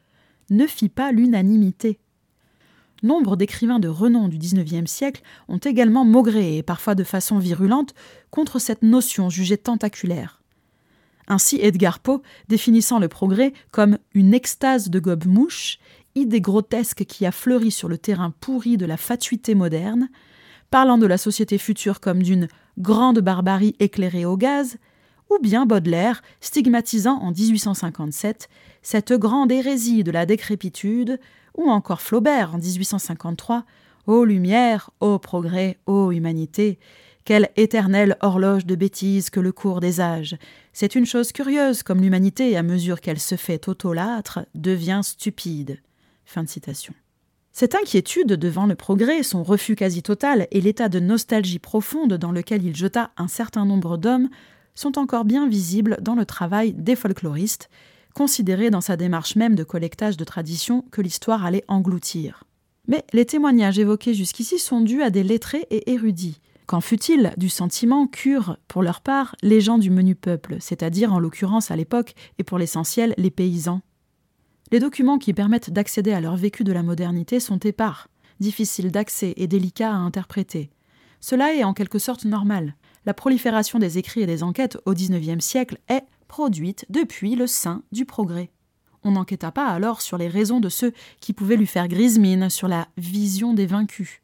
ne 0.51 0.67
fit 0.67 0.89
pas 0.89 1.13
l'unanimité. 1.13 2.01
Nombre 3.05 3.37
d'écrivains 3.37 3.79
de 3.79 3.87
renom 3.87 4.27
du 4.27 4.39
XIXe 4.39 4.91
siècle 4.91 5.23
ont 5.47 5.59
également 5.59 6.05
maugréé, 6.05 6.57
et 6.57 6.63
parfois 6.65 6.97
de 6.97 7.05
façon 7.05 7.39
virulente, 7.39 7.95
contre 8.33 8.59
cette 8.59 8.83
notion 8.83 9.31
jugée 9.31 9.57
tentaculaire. 9.57 10.38
Ainsi 11.29 11.59
Edgar 11.61 12.01
Poe 12.01 12.23
définissant 12.49 12.99
le 12.99 13.09
progrès 13.09 13.53
comme 13.71 13.99
une 14.15 14.35
extase 14.35 14.89
de 14.89 14.99
gobe-mouche, 14.99 15.79
idée 16.15 16.41
grotesque 16.41 17.05
qui 17.05 17.27
a 17.27 17.33
fleuri 17.33 17.71
sur 17.71 17.89
le 17.89 17.99
terrain 17.99 18.33
pourri 18.41 18.77
de 18.77 18.87
la 18.87 18.97
fatuité 18.97 19.55
moderne, 19.55 20.09
parlant 20.71 20.99
de 20.99 21.07
la 21.07 21.19
société 21.19 21.59
future 21.59 22.01
comme 22.01 22.23
d'une 22.23 22.49
grande 22.79 23.21
barbarie 23.21 23.77
éclairée 23.79 24.25
au 24.25 24.37
gaz, 24.37 24.79
ou 25.31 25.39
bien 25.41 25.67
Baudelaire 25.67 26.23
stigmatisant 26.41 27.19
en 27.21 27.31
1857 27.31 28.49
cette 28.83 29.13
grande 29.13 29.53
hérésie 29.53 30.05
de 30.05 30.11
la 30.11 30.27
décrépitude, 30.27 31.21
ou 31.57 31.69
encore 31.69 32.01
Flaubert 32.01 32.55
en 32.55 32.59
1853 32.59 33.65
Ô 34.07 34.25
lumière, 34.25 34.89
ô 35.01 35.19
progrès, 35.19 35.77
ô 35.85 36.13
humanité, 36.13 36.79
quelle 37.29 37.51
éternelle 37.57 38.17
horloge 38.23 38.65
de 38.65 38.75
bêtises 38.75 39.29
que 39.29 39.39
le 39.39 39.53
cours 39.53 39.81
des 39.81 40.01
âges. 40.01 40.39
C'est 40.73 40.95
une 40.95 41.05
chose 41.05 41.31
curieuse 41.31 41.83
comme 41.83 42.01
l'humanité, 42.01 42.57
à 42.57 42.63
mesure 42.63 43.03
qu'elle 43.03 43.21
se 43.21 43.35
fait 43.35 43.69
autolâtre, 43.69 44.47
devient 44.55 45.03
stupide. 45.05 45.79
Cette 47.53 47.75
inquiétude 47.75 48.33
devant 48.33 48.65
le 48.65 48.77
progrès, 48.77 49.23
son 49.23 49.43
refus 49.43 49.77
quasi 49.77 50.03
total 50.03 50.49
et 50.51 50.63
l'état 50.63 50.89
de 50.89 51.01
nostalgie 51.01 51.59
profonde 51.59 52.15
dans 52.15 52.33
lequel 52.33 52.65
il 52.65 52.75
jeta 52.75 53.11
un 53.19 53.29
certain 53.29 53.67
nombre 53.67 53.99
d'hommes 53.99 54.31
sont 54.75 54.99
encore 54.99 55.27
bien 55.27 55.47
visibles 55.47 55.99
dans 56.01 56.15
le 56.15 56.25
travail 56.25 56.73
des 56.73 56.97
folkloristes, 56.97 57.69
considérés 58.15 58.71
dans 58.71 58.81
sa 58.81 58.97
démarche 58.97 59.37
même 59.37 59.55
de 59.55 59.65
collectage 59.65 60.17
de 60.17 60.25
traditions 60.25 60.83
que 60.91 61.03
l'histoire 61.03 61.45
allait 61.45 61.65
engloutir. 61.69 62.45
Mais 62.87 63.05
les 63.13 63.27
témoignages 63.27 63.79
évoqués 63.79 64.15
jusqu'ici 64.15 64.59
sont 64.59 64.81
dus 64.81 65.03
à 65.03 65.11
des 65.11 65.23
lettrés 65.23 65.67
et 65.69 65.93
érudits. 65.93 66.41
Qu'en 66.69 66.83
fut-il 66.83 67.33
du 67.39 67.49
sentiment 67.49 68.07
qu'eurent, 68.07 68.59
pour 68.69 68.83
leur 68.83 69.01
part, 69.01 69.35
les 69.41 69.63
gens 69.63 69.79
du 69.79 69.89
menu 69.91 70.15
peuple, 70.15 70.59
c'est-à-dire 70.61 71.15
en 71.15 71.19
l'occurrence 71.19 71.71
à 71.71 71.77
l'époque 71.77 72.15
et 72.39 72.45
pour 72.45 72.59
l'essentiel 72.59 73.15
les 73.17 73.31
paysans? 73.31 73.81
Les 74.71 74.79
documents 74.79 75.17
qui 75.17 75.33
permettent 75.33 75.71
d'accéder 75.71 76.13
à 76.13 76.21
leur 76.21 76.37
vécu 76.37 76.65
de 76.65 76.73
la 76.73 76.83
modernité 76.83 77.41
sont 77.41 77.57
épars, 77.57 78.09
difficiles 78.39 78.93
d'accès 78.93 79.33
et 79.39 79.47
délicats 79.47 79.95
à 79.95 79.97
interpréter. 79.97 80.69
Cela 81.21 81.55
est 81.55 81.65
en 81.65 81.73
quelque 81.73 81.99
sorte 81.99 82.27
normal. 82.27 82.77
La 83.07 83.15
prolifération 83.15 83.79
des 83.79 83.97
écrits 83.97 84.21
et 84.21 84.27
des 84.27 84.43
enquêtes 84.43 84.77
au 84.85 84.93
XIXe 84.93 85.43
siècle 85.43 85.79
est 85.89 86.05
produite 86.29 86.85
depuis 86.91 87.35
le 87.35 87.47
sein 87.47 87.83
du 87.93 88.05
progrès. 88.05 88.51
On 89.05 89.13
n'enquêta 89.13 89.51
pas 89.53 89.69
alors 89.69 90.03
sur 90.03 90.19
les 90.19 90.29
raisons 90.29 90.61
de 90.61 90.69
ceux 90.69 90.93
qui 91.21 91.33
pouvaient 91.33 91.57
lui 91.57 91.67
faire 91.67 91.89
grise 91.89 92.19
mine, 92.19 92.51
sur 92.51 92.69
la 92.69 92.89
vision 92.99 93.55
des 93.55 93.65
vaincus. 93.65 94.21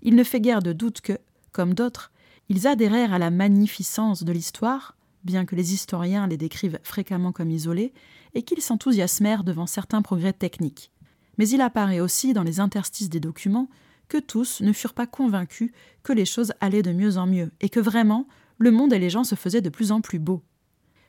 Il 0.00 0.14
ne 0.14 0.24
fait 0.24 0.40
guère 0.40 0.62
de 0.62 0.72
doute 0.72 1.02
que, 1.02 1.18
comme 1.54 1.72
d'autres, 1.72 2.10
ils 2.50 2.66
adhérèrent 2.66 3.14
à 3.14 3.18
la 3.18 3.30
magnificence 3.30 4.24
de 4.24 4.32
l'histoire, 4.32 4.96
bien 5.24 5.46
que 5.46 5.56
les 5.56 5.72
historiens 5.72 6.26
les 6.26 6.36
décrivent 6.36 6.80
fréquemment 6.82 7.32
comme 7.32 7.50
isolés, 7.50 7.94
et 8.34 8.42
qu'ils 8.42 8.60
s'enthousiasmèrent 8.60 9.44
devant 9.44 9.66
certains 9.66 10.02
progrès 10.02 10.34
techniques. 10.34 10.90
Mais 11.38 11.48
il 11.48 11.62
apparaît 11.62 12.00
aussi 12.00 12.34
dans 12.34 12.42
les 12.42 12.60
interstices 12.60 13.08
des 13.08 13.20
documents 13.20 13.70
que 14.08 14.18
tous 14.18 14.60
ne 14.60 14.72
furent 14.72 14.92
pas 14.92 15.06
convaincus 15.06 15.72
que 16.02 16.12
les 16.12 16.26
choses 16.26 16.52
allaient 16.60 16.82
de 16.82 16.92
mieux 16.92 17.16
en 17.16 17.26
mieux, 17.26 17.50
et 17.60 17.70
que 17.70 17.80
vraiment 17.80 18.26
le 18.58 18.70
monde 18.70 18.92
et 18.92 18.98
les 18.98 19.10
gens 19.10 19.24
se 19.24 19.36
faisaient 19.36 19.62
de 19.62 19.70
plus 19.70 19.92
en 19.92 20.00
plus 20.00 20.18
beaux. 20.18 20.42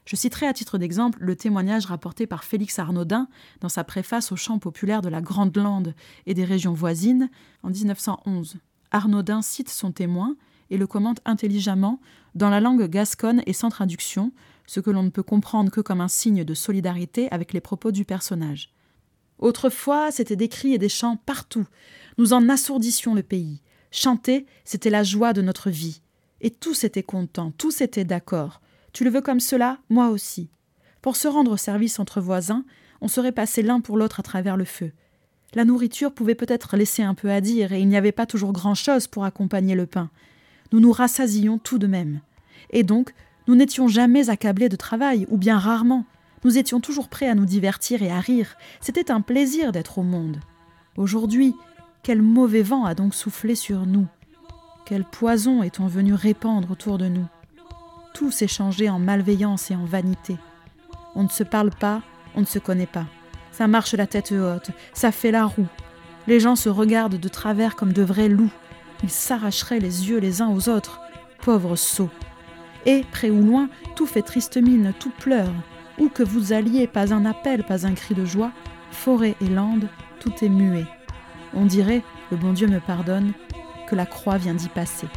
Je 0.06 0.16
citerai 0.16 0.46
à 0.46 0.54
titre 0.54 0.78
d'exemple 0.78 1.18
le 1.20 1.36
témoignage 1.36 1.88
rapporté 1.88 2.28
par 2.28 2.44
Félix 2.44 2.78
Arnaudin 2.78 3.28
dans 3.62 3.70
sa 3.70 3.84
préface 3.84 4.32
au 4.32 4.36
chant 4.36 4.60
populaire 4.60 5.02
de 5.02 5.10
la 5.10 5.22
Grande 5.22 5.58
Lande 5.58 5.96
et 6.28 6.36
des 6.36 6.46
régions 6.46 6.74
voisines 6.74 7.30
en 7.64 7.72
1911. 7.72 8.58
Arnaudin 8.92 9.42
cite 9.42 9.70
son 9.70 9.92
témoin 9.92 10.36
et 10.70 10.78
le 10.78 10.88
commente 10.88 11.22
intelligemment 11.26 12.00
dans 12.34 12.50
la 12.50 12.60
langue 12.60 12.88
gasconne 12.88 13.42
et 13.46 13.54
sans 13.54 13.70
traduction, 13.70 14.32
ce 14.68 14.80
que 14.80 14.90
l'on 14.90 15.04
ne 15.04 15.10
peut 15.10 15.24
comprendre 15.24 15.72
que 15.72 15.82
comme 15.82 16.02
un 16.02 16.08
signe 16.08 16.44
de 16.44 16.54
solidarité 16.54 17.32
avec 17.32 17.54
les 17.54 17.62
propos 17.62 17.92
du 17.92 18.06
personnage. 18.06 18.72
Autrefois, 19.40 20.12
c'était 20.12 20.36
des 20.36 20.50
cris 20.50 20.74
et 20.74 20.78
des 20.78 20.90
chants 20.90 21.18
partout. 21.26 21.66
Nous 22.18 22.34
en 22.34 22.50
assourdissions 22.50 23.14
le 23.14 23.24
pays. 23.24 23.62
Chanter, 23.92 24.46
c'était 24.64 24.90
la 24.90 25.04
joie 25.04 25.34
de 25.34 25.42
notre 25.42 25.70
vie. 25.70 26.02
Et 26.42 26.50
tous 26.50 26.84
étaient 26.84 27.04
contents, 27.04 27.52
tous 27.58 27.82
étaient 27.82 28.06
d'accord. 28.06 28.62
Tu 28.94 29.04
le 29.04 29.10
veux 29.10 29.22
comme 29.22 29.40
cela, 29.40 29.78
moi 29.90 30.10
aussi. 30.10 30.50
Pour 31.02 31.16
se 31.16 31.28
rendre 31.28 31.58
service 31.58 32.00
entre 32.00 32.22
voisins, 32.22 32.66
on 33.02 33.08
serait 33.08 33.32
passé 33.32 33.62
l'un 33.62 33.82
pour 33.82 33.98
l'autre 33.98 34.20
à 34.20 34.24
travers 34.24 34.58
le 34.58 34.66
feu. 34.66 34.92
La 35.56 35.64
nourriture 35.64 36.12
pouvait 36.12 36.36
peut-être 36.36 36.76
laisser 36.76 37.02
un 37.02 37.14
peu 37.14 37.32
à 37.32 37.40
dire, 37.40 37.72
et 37.72 37.80
il 37.80 37.88
n'y 37.88 37.96
avait 37.96 38.12
pas 38.12 38.26
toujours 38.26 38.52
grand-chose 38.52 39.08
pour 39.08 39.24
accompagner 39.24 39.74
le 39.74 39.86
pain. 39.86 40.10
Nous 40.74 40.82
nous 40.82 40.92
rassasillions 40.92 41.58
tout 41.58 41.78
de 41.78 41.88
même. 41.88 42.20
Et 42.72 42.84
donc, 42.84 43.14
nous 43.48 43.56
n'étions 43.56 43.88
jamais 43.88 44.30
accablés 44.30 44.68
de 44.68 44.76
travail, 44.76 45.26
ou 45.30 45.38
bien 45.38 45.58
rarement. 45.58 46.06
Nous 46.44 46.58
étions 46.58 46.82
toujours 46.82 47.08
prêts 47.08 47.30
à 47.30 47.36
nous 47.36 47.46
divertir 47.46 48.04
et 48.04 48.12
à 48.12 48.20
rire. 48.20 48.58
C'était 48.82 49.12
un 49.12 49.22
plaisir 49.22 49.72
d'être 49.72 49.98
au 49.98 50.04
monde. 50.04 50.40
Aujourd'hui, 50.98 51.56
quel 52.04 52.22
mauvais 52.22 52.62
vent 52.62 52.84
a 52.84 52.94
donc 52.94 53.16
soufflé 53.16 53.56
sur 53.56 53.86
nous 53.86 54.08
Quel 54.86 55.06
poison 55.06 55.64
est-on 55.64 55.88
venu 55.88 56.14
répandre 56.14 56.70
autour 56.72 56.98
de 56.98 57.08
nous 57.08 57.26
Tout 58.14 58.30
s'est 58.30 58.48
changé 58.48 58.90
en 58.90 59.00
malveillance 59.00 59.72
et 59.72 59.76
en 59.76 59.86
vanité. 59.86 60.36
On 61.16 61.24
ne 61.24 61.30
se 61.30 61.44
parle 61.44 61.72
pas, 61.72 62.02
on 62.36 62.42
ne 62.42 62.46
se 62.46 62.60
connaît 62.60 62.86
pas. 62.86 63.06
Ça 63.58 63.68
marche 63.68 63.94
la 63.94 64.06
tête 64.06 64.34
haute, 64.34 64.72
ça 64.92 65.14
fait 65.14 65.32
la 65.32 65.46
roue. 65.46 65.70
Les 66.28 66.42
gens 66.42 66.58
se 66.58 66.68
regardent 66.68 67.18
de 67.18 67.30
travers 67.30 67.78
comme 67.78 67.94
de 67.94 68.02
vrais 68.02 68.28
loups. 68.28 68.52
Ils 69.02 69.10
s'arracheraient 69.10 69.80
les 69.80 70.10
yeux 70.10 70.20
les 70.20 70.42
uns 70.42 70.50
aux 70.50 70.68
autres. 70.68 71.00
Pauvres 71.42 71.78
sots. 71.78 72.10
Et, 72.86 73.06
près 73.14 73.30
ou 73.30 73.42
loin, 73.42 73.70
tout 73.96 74.08
fait 74.08 74.24
triste 74.24 74.58
mine, 74.58 74.92
tout 75.00 75.14
pleure. 75.20 75.54
Où 75.98 76.10
que 76.10 76.22
vous 76.22 76.52
alliez, 76.52 76.86
pas 76.86 77.14
un 77.14 77.24
appel, 77.24 77.64
pas 77.64 77.88
un 77.88 77.94
cri 77.94 78.14
de 78.14 78.26
joie, 78.26 78.52
forêt 78.92 79.38
et 79.40 79.48
lande, 79.48 79.88
tout 80.20 80.34
est 80.42 80.50
muet. 80.50 80.86
On 81.54 81.66
dirait, 81.66 82.04
le 82.32 82.38
bon 82.38 82.52
Dieu 82.52 82.68
me 82.68 82.82
pardonne, 82.82 83.32
que 83.88 83.96
la 83.96 84.06
croix 84.06 84.38
vient 84.38 84.54
d'y 84.54 84.68
passer. 84.68 85.08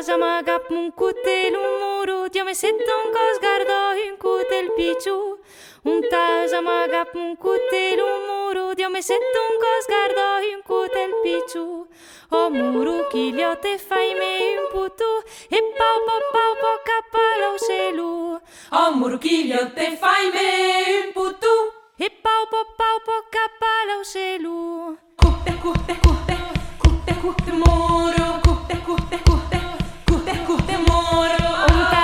Sama 0.00 0.42
gap 0.42 0.70
mun 0.70 0.92
kutel 0.92 1.54
un 1.54 1.72
muru 1.80 2.28
Dio 2.32 2.44
me 2.44 2.54
setton 2.54 3.04
cos 3.14 3.36
gardo 3.44 3.80
un 4.08 4.16
kutel 4.16 4.68
pichu. 4.76 5.36
Un 5.84 6.00
ta 6.10 6.46
sama 6.48 6.88
gap 6.88 7.14
mun 7.14 7.36
kutel 7.36 8.00
un 8.00 8.20
muru 8.28 8.74
Dio 8.74 8.88
me 8.88 9.02
setton 9.02 9.52
cos 9.62 9.84
gardo 9.92 10.28
un 10.54 10.62
kutel 10.62 11.12
pichu. 11.22 11.86
O 12.30 12.48
muru 12.50 13.04
kilio 13.12 13.54
te 13.60 13.76
fai 13.76 14.14
me 14.14 14.32
un 14.58 14.66
putu 14.72 15.10
E 15.50 15.60
pau 15.78 15.96
pau 16.06 16.20
pau 16.34 16.52
pau 16.62 16.76
capalo 16.88 17.58
selu 17.58 18.40
O 18.72 18.90
muru 18.98 19.18
kilio 19.18 19.62
te 19.76 19.96
fai 20.00 20.30
me 20.34 20.48
un 21.00 21.12
putu 21.12 21.54
E 21.98 22.08
pau 22.24 22.42
pau 22.52 22.64
pau 22.78 22.96
pau 23.06 23.22
capalo 23.34 23.98
selu 24.04 24.96
Kutte 25.20 25.52
kutte 25.62 25.94
kutte 26.04 26.36
Kutte 26.82 27.12
kutte 27.22 27.52
muru 27.62 28.26
Kutte 28.46 28.76
kutte 28.86 29.18
kutte. 29.26 29.79
usted 30.26 30.78
es. 31.92 31.99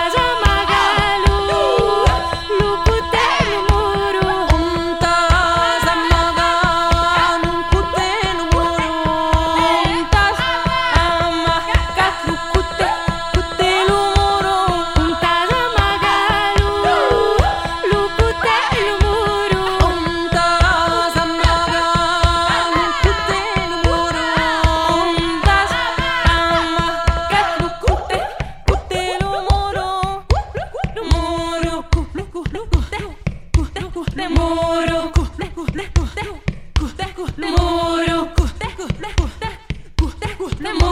Cutel, 40.49 40.73
cutel, 40.75 40.86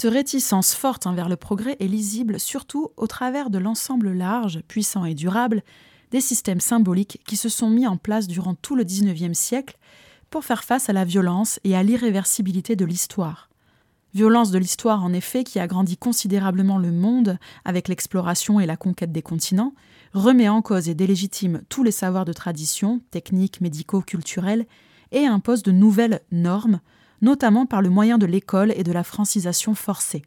cette 0.00 0.10
réticence 0.10 0.72
forte 0.72 1.06
envers 1.06 1.28
le 1.28 1.36
progrès 1.36 1.76
est 1.78 1.86
lisible 1.86 2.40
surtout 2.40 2.88
au 2.96 3.06
travers 3.06 3.50
de 3.50 3.58
l'ensemble 3.58 4.12
large, 4.12 4.62
puissant 4.66 5.04
et 5.04 5.12
durable 5.12 5.62
des 6.10 6.22
systèmes 6.22 6.60
symboliques 6.60 7.20
qui 7.26 7.36
se 7.36 7.50
sont 7.50 7.68
mis 7.68 7.86
en 7.86 7.98
place 7.98 8.26
durant 8.26 8.54
tout 8.54 8.76
le 8.76 8.84
XIXe 8.84 9.38
siècle 9.38 9.76
pour 10.30 10.42
faire 10.42 10.64
face 10.64 10.88
à 10.88 10.94
la 10.94 11.04
violence 11.04 11.60
et 11.64 11.76
à 11.76 11.82
l'irréversibilité 11.82 12.76
de 12.76 12.86
l'histoire. 12.86 13.50
Violence 14.14 14.50
de 14.50 14.58
l'histoire, 14.58 15.04
en 15.04 15.12
effet, 15.12 15.44
qui 15.44 15.58
agrandit 15.58 15.98
considérablement 15.98 16.78
le 16.78 16.92
monde 16.92 17.38
avec 17.66 17.86
l'exploration 17.86 18.58
et 18.58 18.64
la 18.64 18.78
conquête 18.78 19.12
des 19.12 19.20
continents, 19.20 19.74
remet 20.14 20.48
en 20.48 20.62
cause 20.62 20.88
et 20.88 20.94
délégitime 20.94 21.60
tous 21.68 21.82
les 21.82 21.90
savoirs 21.90 22.24
de 22.24 22.32
tradition, 22.32 23.02
techniques, 23.10 23.60
médicaux, 23.60 24.00
culturels, 24.00 24.64
et 25.12 25.26
impose 25.26 25.62
de 25.62 25.72
nouvelles 25.72 26.22
normes, 26.32 26.80
notamment 27.20 27.66
par 27.66 27.82
le 27.82 27.90
moyen 27.90 28.18
de 28.18 28.26
l'école 28.26 28.72
et 28.76 28.82
de 28.82 28.92
la 28.92 29.04
francisation 29.04 29.74
forcée. 29.74 30.22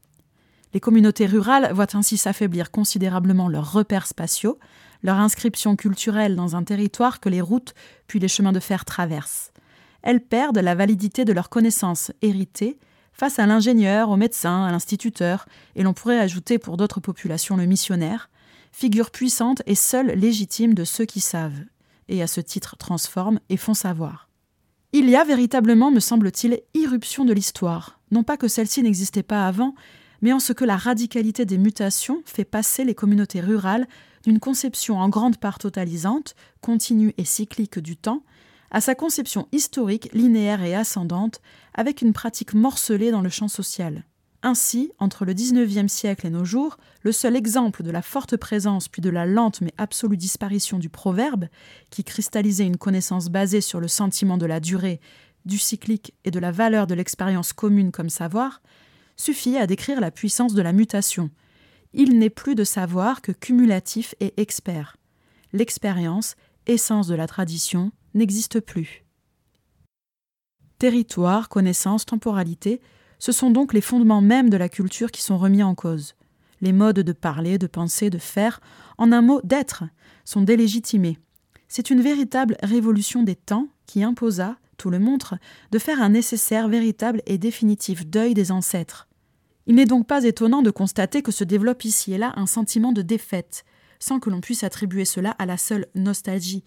Les 0.73 0.79
communautés 0.79 1.27
rurales 1.27 1.71
voient 1.73 1.95
ainsi 1.95 2.17
s'affaiblir 2.17 2.71
considérablement 2.71 3.47
leurs 3.47 3.71
repères 3.71 4.07
spatiaux, 4.07 4.59
leur 5.03 5.17
inscription 5.17 5.75
culturelle 5.75 6.35
dans 6.35 6.55
un 6.55 6.63
territoire 6.63 7.19
que 7.19 7.29
les 7.29 7.41
routes 7.41 7.73
puis 8.07 8.19
les 8.19 8.27
chemins 8.27 8.51
de 8.51 8.59
fer 8.59 8.85
traversent. 8.85 9.51
Elles 10.01 10.21
perdent 10.21 10.57
la 10.57 10.75
validité 10.75 11.25
de 11.25 11.33
leurs 11.33 11.49
connaissances 11.49 12.11
héritées 12.21 12.79
face 13.13 13.37
à 13.37 13.45
l'ingénieur, 13.45 14.09
au 14.09 14.17
médecin, 14.17 14.65
à 14.65 14.71
l'instituteur, 14.71 15.45
et 15.75 15.83
l'on 15.83 15.93
pourrait 15.93 16.19
ajouter 16.19 16.57
pour 16.57 16.77
d'autres 16.77 16.99
populations 16.99 17.55
le 17.55 17.65
missionnaire, 17.65 18.29
figure 18.71 19.11
puissante 19.11 19.61
et 19.67 19.75
seule 19.75 20.07
légitime 20.07 20.73
de 20.73 20.83
ceux 20.83 21.05
qui 21.05 21.19
savent, 21.19 21.63
et 22.09 22.23
à 22.23 22.27
ce 22.27 22.41
titre 22.41 22.75
transforment 22.75 23.39
et 23.49 23.57
font 23.57 23.75
savoir. 23.75 24.29
Il 24.95 25.09
y 25.09 25.15
a 25.15 25.23
véritablement, 25.23 25.89
me 25.89 25.99
semble-t-il, 25.99 26.61
irruption 26.75 27.25
de 27.25 27.33
l'histoire, 27.33 27.99
non 28.11 28.21
pas 28.21 28.37
que 28.37 28.47
celle-ci 28.47 28.83
n'existait 28.83 29.23
pas 29.23 29.47
avant, 29.47 29.73
mais 30.21 30.31
en 30.33 30.39
ce 30.39 30.53
que 30.53 30.65
la 30.65 30.77
radicalité 30.77 31.45
des 31.45 31.57
mutations 31.57 32.21
fait 32.25 32.45
passer 32.45 32.83
les 32.83 32.93
communautés 32.93 33.41
rurales 33.41 33.87
d'une 34.23 34.39
conception 34.39 34.99
en 34.99 35.09
grande 35.09 35.37
part 35.37 35.57
totalisante, 35.57 36.35
continue 36.61 37.15
et 37.17 37.25
cyclique 37.25 37.79
du 37.79 37.97
temps, 37.97 38.21
à 38.69 38.81
sa 38.81 38.93
conception 38.93 39.47
historique, 39.51 40.09
linéaire 40.13 40.61
et 40.61 40.75
ascendante, 40.75 41.41
avec 41.73 42.03
une 42.03 42.13
pratique 42.13 42.53
morcelée 42.53 43.09
dans 43.09 43.21
le 43.21 43.29
champ 43.29 43.47
social. 43.47 44.03
Ainsi, 44.45 44.91
entre 44.99 45.23
le 45.23 45.33
XIXe 45.33 45.89
siècle 45.89 46.27
et 46.27 46.29
nos 46.29 46.43
jours, 46.43 46.77
le 47.01 47.13
seul 47.13 47.37
exemple 47.37 47.81
de 47.81 47.91
la 47.91 48.01
forte 48.01 48.35
présence 48.35 48.89
puis 48.89 49.01
de 49.01 49.09
la 49.09 49.25
lente 49.25 49.61
mais 49.61 49.73
absolue 49.77 50.17
disparition 50.17 50.79
du 50.79 50.89
proverbe, 50.89 51.45
qui 51.89 52.03
cristallisait 52.03 52.67
une 52.67 52.75
connaissance 52.75 53.29
basée 53.29 53.61
sur 53.61 53.79
le 53.79 53.87
sentiment 53.87 54.37
de 54.37 54.45
la 54.45 54.59
durée, 54.59 54.99
du 55.45 55.57
cyclique 55.57 56.13
et 56.25 56.31
de 56.31 56.39
la 56.39 56.51
valeur 56.51 56.87
de 56.87 56.93
l'expérience 56.93 57.53
commune 57.53 57.93
comme 57.93 58.09
savoir, 58.09 58.61
suffit 59.15 59.55
à 59.55 59.65
décrire 59.65 60.01
la 60.01 60.11
puissance 60.11 60.53
de 60.53 60.61
la 60.61 60.73
mutation. 60.73 61.29
Il 61.93 62.19
n'est 62.19 62.29
plus 62.29 62.55
de 62.55 62.65
savoir 62.65 63.21
que 63.21 63.31
cumulatif 63.31 64.13
et 64.19 64.33
expert. 64.35 64.97
L'expérience, 65.53 66.35
essence 66.67 67.07
de 67.07 67.15
la 67.15 67.27
tradition, 67.27 67.93
n'existe 68.13 68.59
plus. 68.59 69.05
Territoire, 70.79 71.47
connaissance, 71.47 72.05
temporalité, 72.05 72.81
ce 73.23 73.31
sont 73.31 73.51
donc 73.51 73.71
les 73.71 73.79
fondements 73.79 74.19
mêmes 74.19 74.49
de 74.49 74.57
la 74.57 74.67
culture 74.67 75.09
qui 75.09 75.21
sont 75.21 75.37
remis 75.37 75.63
en 75.63 75.75
cause. 75.75 76.15
Les 76.59 76.73
modes 76.73 76.99
de 76.99 77.13
parler, 77.13 77.57
de 77.57 77.67
penser, 77.67 78.09
de 78.09 78.17
faire, 78.17 78.59
en 78.97 79.13
un 79.13 79.21
mot 79.21 79.39
d'être, 79.45 79.85
sont 80.25 80.41
délégitimés. 80.41 81.17
C'est 81.69 81.89
une 81.89 82.01
véritable 82.01 82.57
révolution 82.61 83.23
des 83.23 83.37
temps 83.37 83.69
qui 83.85 84.03
imposa, 84.03 84.57
tout 84.75 84.89
le 84.89 84.99
montre, 84.99 85.35
de 85.71 85.79
faire 85.79 86.01
un 86.01 86.09
nécessaire, 86.09 86.67
véritable 86.67 87.21
et 87.25 87.37
définitif 87.37 88.05
deuil 88.05 88.33
des 88.33 88.51
ancêtres. 88.51 89.07
Il 89.67 89.75
n'est 89.75 89.85
donc 89.85 90.05
pas 90.05 90.25
étonnant 90.25 90.61
de 90.61 90.69
constater 90.69 91.21
que 91.21 91.31
se 91.31 91.45
développe 91.45 91.85
ici 91.85 92.13
et 92.13 92.17
là 92.17 92.33
un 92.35 92.45
sentiment 92.45 92.91
de 92.91 93.01
défaite, 93.01 93.63
sans 93.99 94.19
que 94.19 94.29
l'on 94.29 94.41
puisse 94.41 94.65
attribuer 94.65 95.05
cela 95.05 95.31
à 95.39 95.45
la 95.45 95.55
seule 95.55 95.87
nostalgie. 95.95 96.65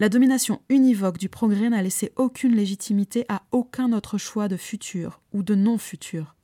La 0.00 0.08
domination 0.08 0.60
univoque 0.68 1.18
du 1.18 1.28
progrès 1.28 1.70
n'a 1.70 1.80
laissé 1.80 2.12
aucune 2.16 2.56
légitimité 2.56 3.24
à 3.28 3.42
aucun 3.52 3.92
autre 3.92 4.18
choix 4.18 4.48
de 4.48 4.56
futur 4.56 5.20
ou 5.32 5.44
de 5.44 5.54
non-futur. 5.54 6.34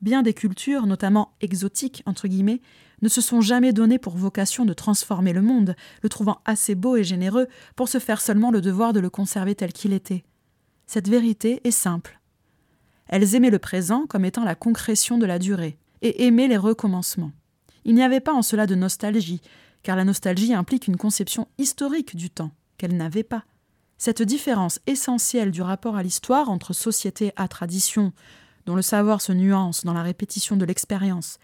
Bien 0.00 0.22
des 0.22 0.32
cultures, 0.32 0.86
notamment 0.86 1.34
exotiques, 1.42 2.02
ne 2.06 3.08
se 3.08 3.20
sont 3.20 3.42
jamais 3.42 3.74
données 3.74 3.98
pour 3.98 4.16
vocation 4.16 4.64
de 4.64 4.72
transformer 4.72 5.34
le 5.34 5.42
monde, 5.42 5.76
le 6.02 6.08
trouvant 6.08 6.40
assez 6.46 6.74
beau 6.74 6.96
et 6.96 7.04
généreux 7.04 7.46
pour 7.76 7.88
se 7.88 7.98
faire 7.98 8.22
seulement 8.22 8.50
le 8.50 8.62
devoir 8.62 8.94
de 8.94 9.00
le 9.00 9.10
conserver 9.10 9.54
tel 9.54 9.74
qu'il 9.74 9.92
était. 9.92 10.24
Cette 10.86 11.08
vérité 11.08 11.60
est 11.64 11.70
simple. 11.70 12.20
Elles 13.06 13.34
aimaient 13.34 13.50
le 13.50 13.58
présent 13.58 14.06
comme 14.06 14.24
étant 14.24 14.44
la 14.44 14.54
concrétion 14.54 15.18
de 15.18 15.26
la 15.26 15.38
durée, 15.38 15.76
et 16.00 16.26
aimaient 16.26 16.48
les 16.48 16.56
recommencements. 16.56 17.32
Il 17.84 17.94
n'y 17.94 18.02
avait 18.02 18.20
pas 18.20 18.32
en 18.32 18.42
cela 18.42 18.66
de 18.66 18.74
nostalgie, 18.74 19.42
car 19.82 19.96
la 19.96 20.04
nostalgie 20.04 20.54
implique 20.54 20.86
une 20.86 20.96
conception 20.96 21.48
historique 21.58 22.16
du 22.16 22.30
temps, 22.30 22.52
qu'elle 22.78 22.96
n'avait 22.96 23.22
pas. 23.22 23.44
Cette 23.98 24.22
différence 24.22 24.80
essentielle 24.86 25.50
du 25.50 25.62
rapport 25.62 25.96
à 25.96 26.02
l'histoire 26.02 26.50
entre 26.50 26.72
société 26.72 27.32
à 27.36 27.48
tradition, 27.48 28.12
dont 28.66 28.74
le 28.74 28.82
savoir 28.82 29.20
se 29.20 29.32
nuance 29.32 29.84
dans 29.84 29.92
la 29.92 30.02
répétition 30.02 30.56
de 30.56 30.64
l'expérience, 30.64 31.38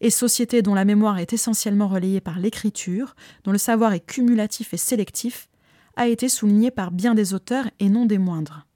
et 0.00 0.10
société 0.10 0.62
dont 0.62 0.74
la 0.74 0.84
mémoire 0.84 1.18
est 1.18 1.32
essentiellement 1.32 1.88
relayée 1.88 2.20
par 2.20 2.38
l'écriture, 2.38 3.14
dont 3.44 3.52
le 3.52 3.58
savoir 3.58 3.92
est 3.92 4.04
cumulatif 4.04 4.74
et 4.74 4.78
sélectif, 4.78 5.48
a 5.96 6.08
été 6.08 6.28
soulignée 6.28 6.70
par 6.70 6.90
bien 6.90 7.14
des 7.14 7.34
auteurs 7.34 7.70
et 7.78 7.88
non 7.88 8.04
des 8.04 8.18
moindres. 8.18 8.66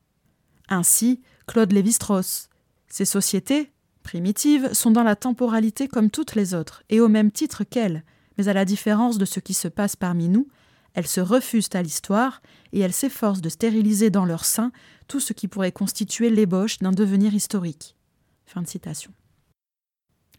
Ainsi, 0.69 1.21
Claude 1.47 1.73
Lévi-Strauss. 1.73 2.49
Ces 2.89 3.05
sociétés, 3.05 3.73
primitives, 4.03 4.73
sont 4.73 4.91
dans 4.91 5.03
la 5.03 5.17
temporalité 5.17 5.89
comme 5.89 6.11
toutes 6.11 6.35
les 6.35 6.55
autres, 6.55 6.83
et 6.89 7.01
au 7.01 7.09
même 7.09 7.33
titre 7.33 7.65
qu'elles, 7.65 8.05
mais 8.37 8.49
à 8.49 8.53
la 8.53 8.65
différence 8.65 9.19
de 9.19 9.25
ce 9.25 9.41
qui 9.41 9.55
se 9.55 9.69
passe 9.69 9.97
parmi 9.97 10.29
nous, 10.29 10.49
elles 10.99 11.07
se 11.07 11.21
refusent 11.21 11.71
à 11.75 11.83
l'histoire 11.83 12.43
et 12.73 12.81
elles 12.81 12.93
s'efforcent 12.93 13.41
de 13.41 13.49
stériliser 13.49 14.11
dans 14.11 14.25
leur 14.25 14.45
sein 14.45 14.73
tout 15.07 15.21
ce 15.21 15.33
qui 15.33 15.47
pourrait 15.47 15.71
constituer 15.71 16.29
l'ébauche 16.29 16.81
d'un 16.81 16.91
devenir 16.91 17.35
historique. 17.35 17.95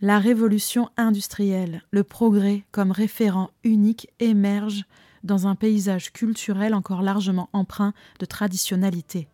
La 0.01 0.19
révolution 0.19 0.89
industrielle, 0.97 1.81
le 1.91 2.03
progrès 2.03 2.65
comme 2.71 2.91
référent 2.91 3.51
unique 3.63 4.09
émerge 4.19 4.83
dans 5.23 5.47
un 5.47 5.55
paysage 5.55 6.11
culturel 6.11 6.73
encore 6.73 7.03
largement 7.03 7.49
empreint 7.53 7.93
de 8.19 8.25
traditionnalité. 8.25 9.29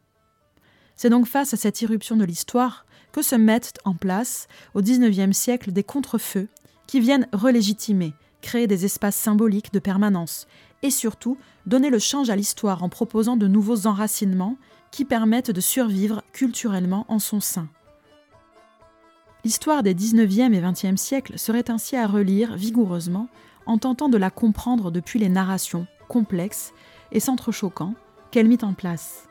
C'est 0.96 1.10
donc 1.10 1.26
face 1.26 1.56
à 1.56 1.58
cette 1.58 1.82
irruption 1.82 2.18
de 2.18 2.24
l'histoire 2.24 2.86
que 3.12 3.24
se 3.24 3.36
mettent 3.36 3.80
en 3.84 3.96
place, 3.96 4.48
au 4.76 4.84
XIXe 4.84 5.36
siècle, 5.36 5.72
des 5.72 5.84
contrefeux 5.84 6.50
qui 6.86 7.00
viennent 7.00 7.28
relégitimer, 7.34 8.14
créer 8.42 8.68
des 8.68 8.86
espaces 8.86 9.16
symboliques 9.16 9.74
de 9.74 9.80
permanence 9.80 10.46
et 10.86 10.92
surtout 10.92 11.38
donner 11.66 11.90
le 11.90 12.00
change 12.00 12.30
à 12.30 12.36
l'histoire 12.36 12.84
en 12.84 12.90
proposant 12.90 13.38
de 13.38 13.48
nouveaux 13.48 13.88
enracinements 13.88 14.58
qui 14.92 15.04
permettent 15.04 15.52
de 15.52 15.62
survivre 15.62 16.24
culturellement 16.32 17.06
en 17.10 17.20
son 17.20 17.40
sein. 17.40 17.68
L'histoire 19.44 19.84
des 19.84 19.94
XIXe 19.94 20.54
et 20.54 20.62
XXe 20.62 21.02
siècles 21.02 21.38
serait 21.38 21.70
ainsi 21.70 21.96
à 21.96 22.08
relire 22.08 22.56
vigoureusement 22.56 23.28
en 23.66 23.78
tentant 23.78 24.10
de 24.10 24.18
la 24.18 24.30
comprendre 24.30 24.92
depuis 24.92 25.20
les 25.20 25.30
narrations 25.30 25.88
complexes 26.08 26.72
et 27.12 27.20
s'entrechoquant 27.20 27.94
qu'elle 28.32 28.48
mit 28.48 28.60
en 28.62 28.74
place 28.74 29.28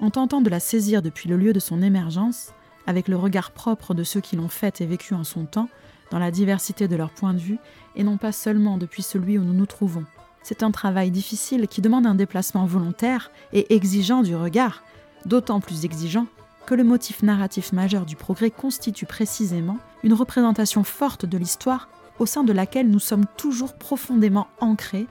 en 0.00 0.10
tentant 0.10 0.40
de 0.40 0.50
la 0.50 0.60
saisir 0.60 1.02
depuis 1.02 1.28
le 1.28 1.36
lieu 1.36 1.52
de 1.52 1.60
son 1.60 1.82
émergence, 1.82 2.52
avec 2.86 3.08
le 3.08 3.16
regard 3.16 3.50
propre 3.50 3.94
de 3.94 4.04
ceux 4.04 4.20
qui 4.20 4.36
l'ont 4.36 4.48
faite 4.48 4.80
et 4.80 4.86
vécu 4.86 5.14
en 5.14 5.24
son 5.24 5.46
temps, 5.46 5.68
dans 6.10 6.18
la 6.18 6.30
diversité 6.30 6.86
de 6.86 6.96
leurs 6.96 7.10
points 7.10 7.34
de 7.34 7.38
vue, 7.38 7.58
et 7.96 8.04
non 8.04 8.16
pas 8.16 8.32
seulement 8.32 8.78
depuis 8.78 9.02
celui 9.02 9.38
où 9.38 9.42
nous 9.42 9.54
nous 9.54 9.66
trouvons. 9.66 10.04
C'est 10.48 10.62
un 10.62 10.70
travail 10.70 11.10
difficile 11.10 11.66
qui 11.66 11.80
demande 11.80 12.06
un 12.06 12.14
déplacement 12.14 12.66
volontaire 12.66 13.32
et 13.52 13.74
exigeant 13.74 14.22
du 14.22 14.36
regard, 14.36 14.84
d'autant 15.24 15.58
plus 15.58 15.84
exigeant 15.84 16.28
que 16.66 16.76
le 16.76 16.84
motif 16.84 17.24
narratif 17.24 17.72
majeur 17.72 18.06
du 18.06 18.14
progrès 18.14 18.52
constitue 18.52 19.06
précisément 19.06 19.78
une 20.04 20.14
représentation 20.14 20.84
forte 20.84 21.26
de 21.26 21.36
l'histoire 21.36 21.88
au 22.20 22.26
sein 22.26 22.44
de 22.44 22.52
laquelle 22.52 22.88
nous 22.88 23.00
sommes 23.00 23.26
toujours 23.36 23.72
profondément 23.72 24.46
ancrés, 24.60 25.08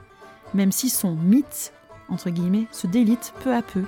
même 0.54 0.72
si 0.72 0.88
son 0.88 1.14
mythe, 1.16 1.74
entre 2.08 2.30
guillemets, 2.30 2.66
se 2.72 2.86
délite 2.86 3.34
peu 3.44 3.54
à 3.54 3.60
peu 3.60 3.84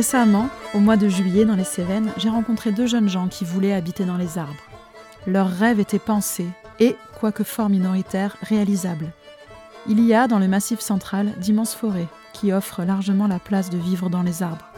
Récemment, 0.00 0.48
au 0.72 0.78
mois 0.78 0.96
de 0.96 1.08
juillet 1.08 1.44
dans 1.44 1.56
les 1.56 1.62
Cévennes, 1.62 2.10
j'ai 2.16 2.30
rencontré 2.30 2.72
deux 2.72 2.86
jeunes 2.86 3.10
gens 3.10 3.28
qui 3.28 3.44
voulaient 3.44 3.74
habiter 3.74 4.06
dans 4.06 4.16
les 4.16 4.38
arbres. 4.38 4.64
Leur 5.26 5.46
rêve 5.46 5.78
était 5.78 5.98
pensé 5.98 6.46
et, 6.78 6.96
quoique 7.20 7.44
fort 7.44 7.68
minoritaire, 7.68 8.38
réalisable. 8.40 9.12
Il 9.86 10.02
y 10.02 10.14
a 10.14 10.26
dans 10.26 10.38
le 10.38 10.48
massif 10.48 10.80
central 10.80 11.34
d'immenses 11.36 11.74
forêts 11.74 12.08
qui 12.32 12.50
offrent 12.50 12.82
largement 12.82 13.26
la 13.26 13.38
place 13.38 13.68
de 13.68 13.76
vivre 13.76 14.08
dans 14.08 14.22
les 14.22 14.42
arbres. 14.42 14.70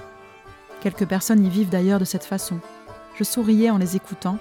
Quelques 0.80 1.06
personnes 1.06 1.46
y 1.46 1.48
vivent 1.48 1.70
d'ailleurs 1.70 2.00
de 2.00 2.04
cette 2.04 2.24
façon. 2.24 2.58
Je 3.14 3.22
souriais 3.22 3.70
en 3.70 3.78
les 3.78 3.94
écoutant. 3.94 4.38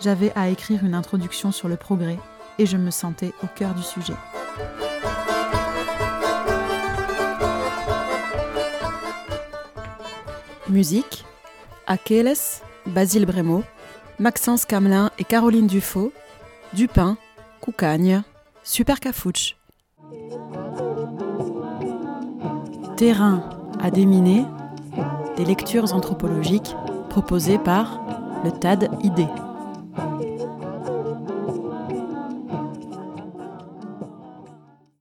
J'avais 0.00 0.32
à 0.34 0.48
écrire 0.48 0.84
une 0.84 0.94
introduction 0.94 1.52
sur 1.52 1.68
le 1.68 1.76
progrès 1.76 2.18
et 2.58 2.66
je 2.66 2.76
me 2.76 2.90
sentais 2.90 3.34
au 3.44 3.46
cœur 3.46 3.72
du 3.72 3.84
sujet. 3.84 4.16
Musique 10.68 11.24
Akeles, 11.86 12.62
Basile 12.86 13.24
Brémaud, 13.24 13.64
Maxence 14.18 14.66
Camelin 14.66 15.10
et 15.18 15.24
Caroline 15.24 15.66
Dufaux, 15.66 16.12
Dupin, 16.74 17.16
Coucagne, 17.60 18.22
Super 18.62 19.00
Cafouche. 19.00 19.56
Terrain 22.96 23.48
à 23.80 23.90
déminer, 23.90 24.44
des 25.36 25.44
lectures 25.44 25.94
anthropologiques 25.94 26.74
proposées 27.08 27.58
par 27.58 28.00
le 28.44 28.50
TAD 28.50 28.90
ID. 29.02 29.26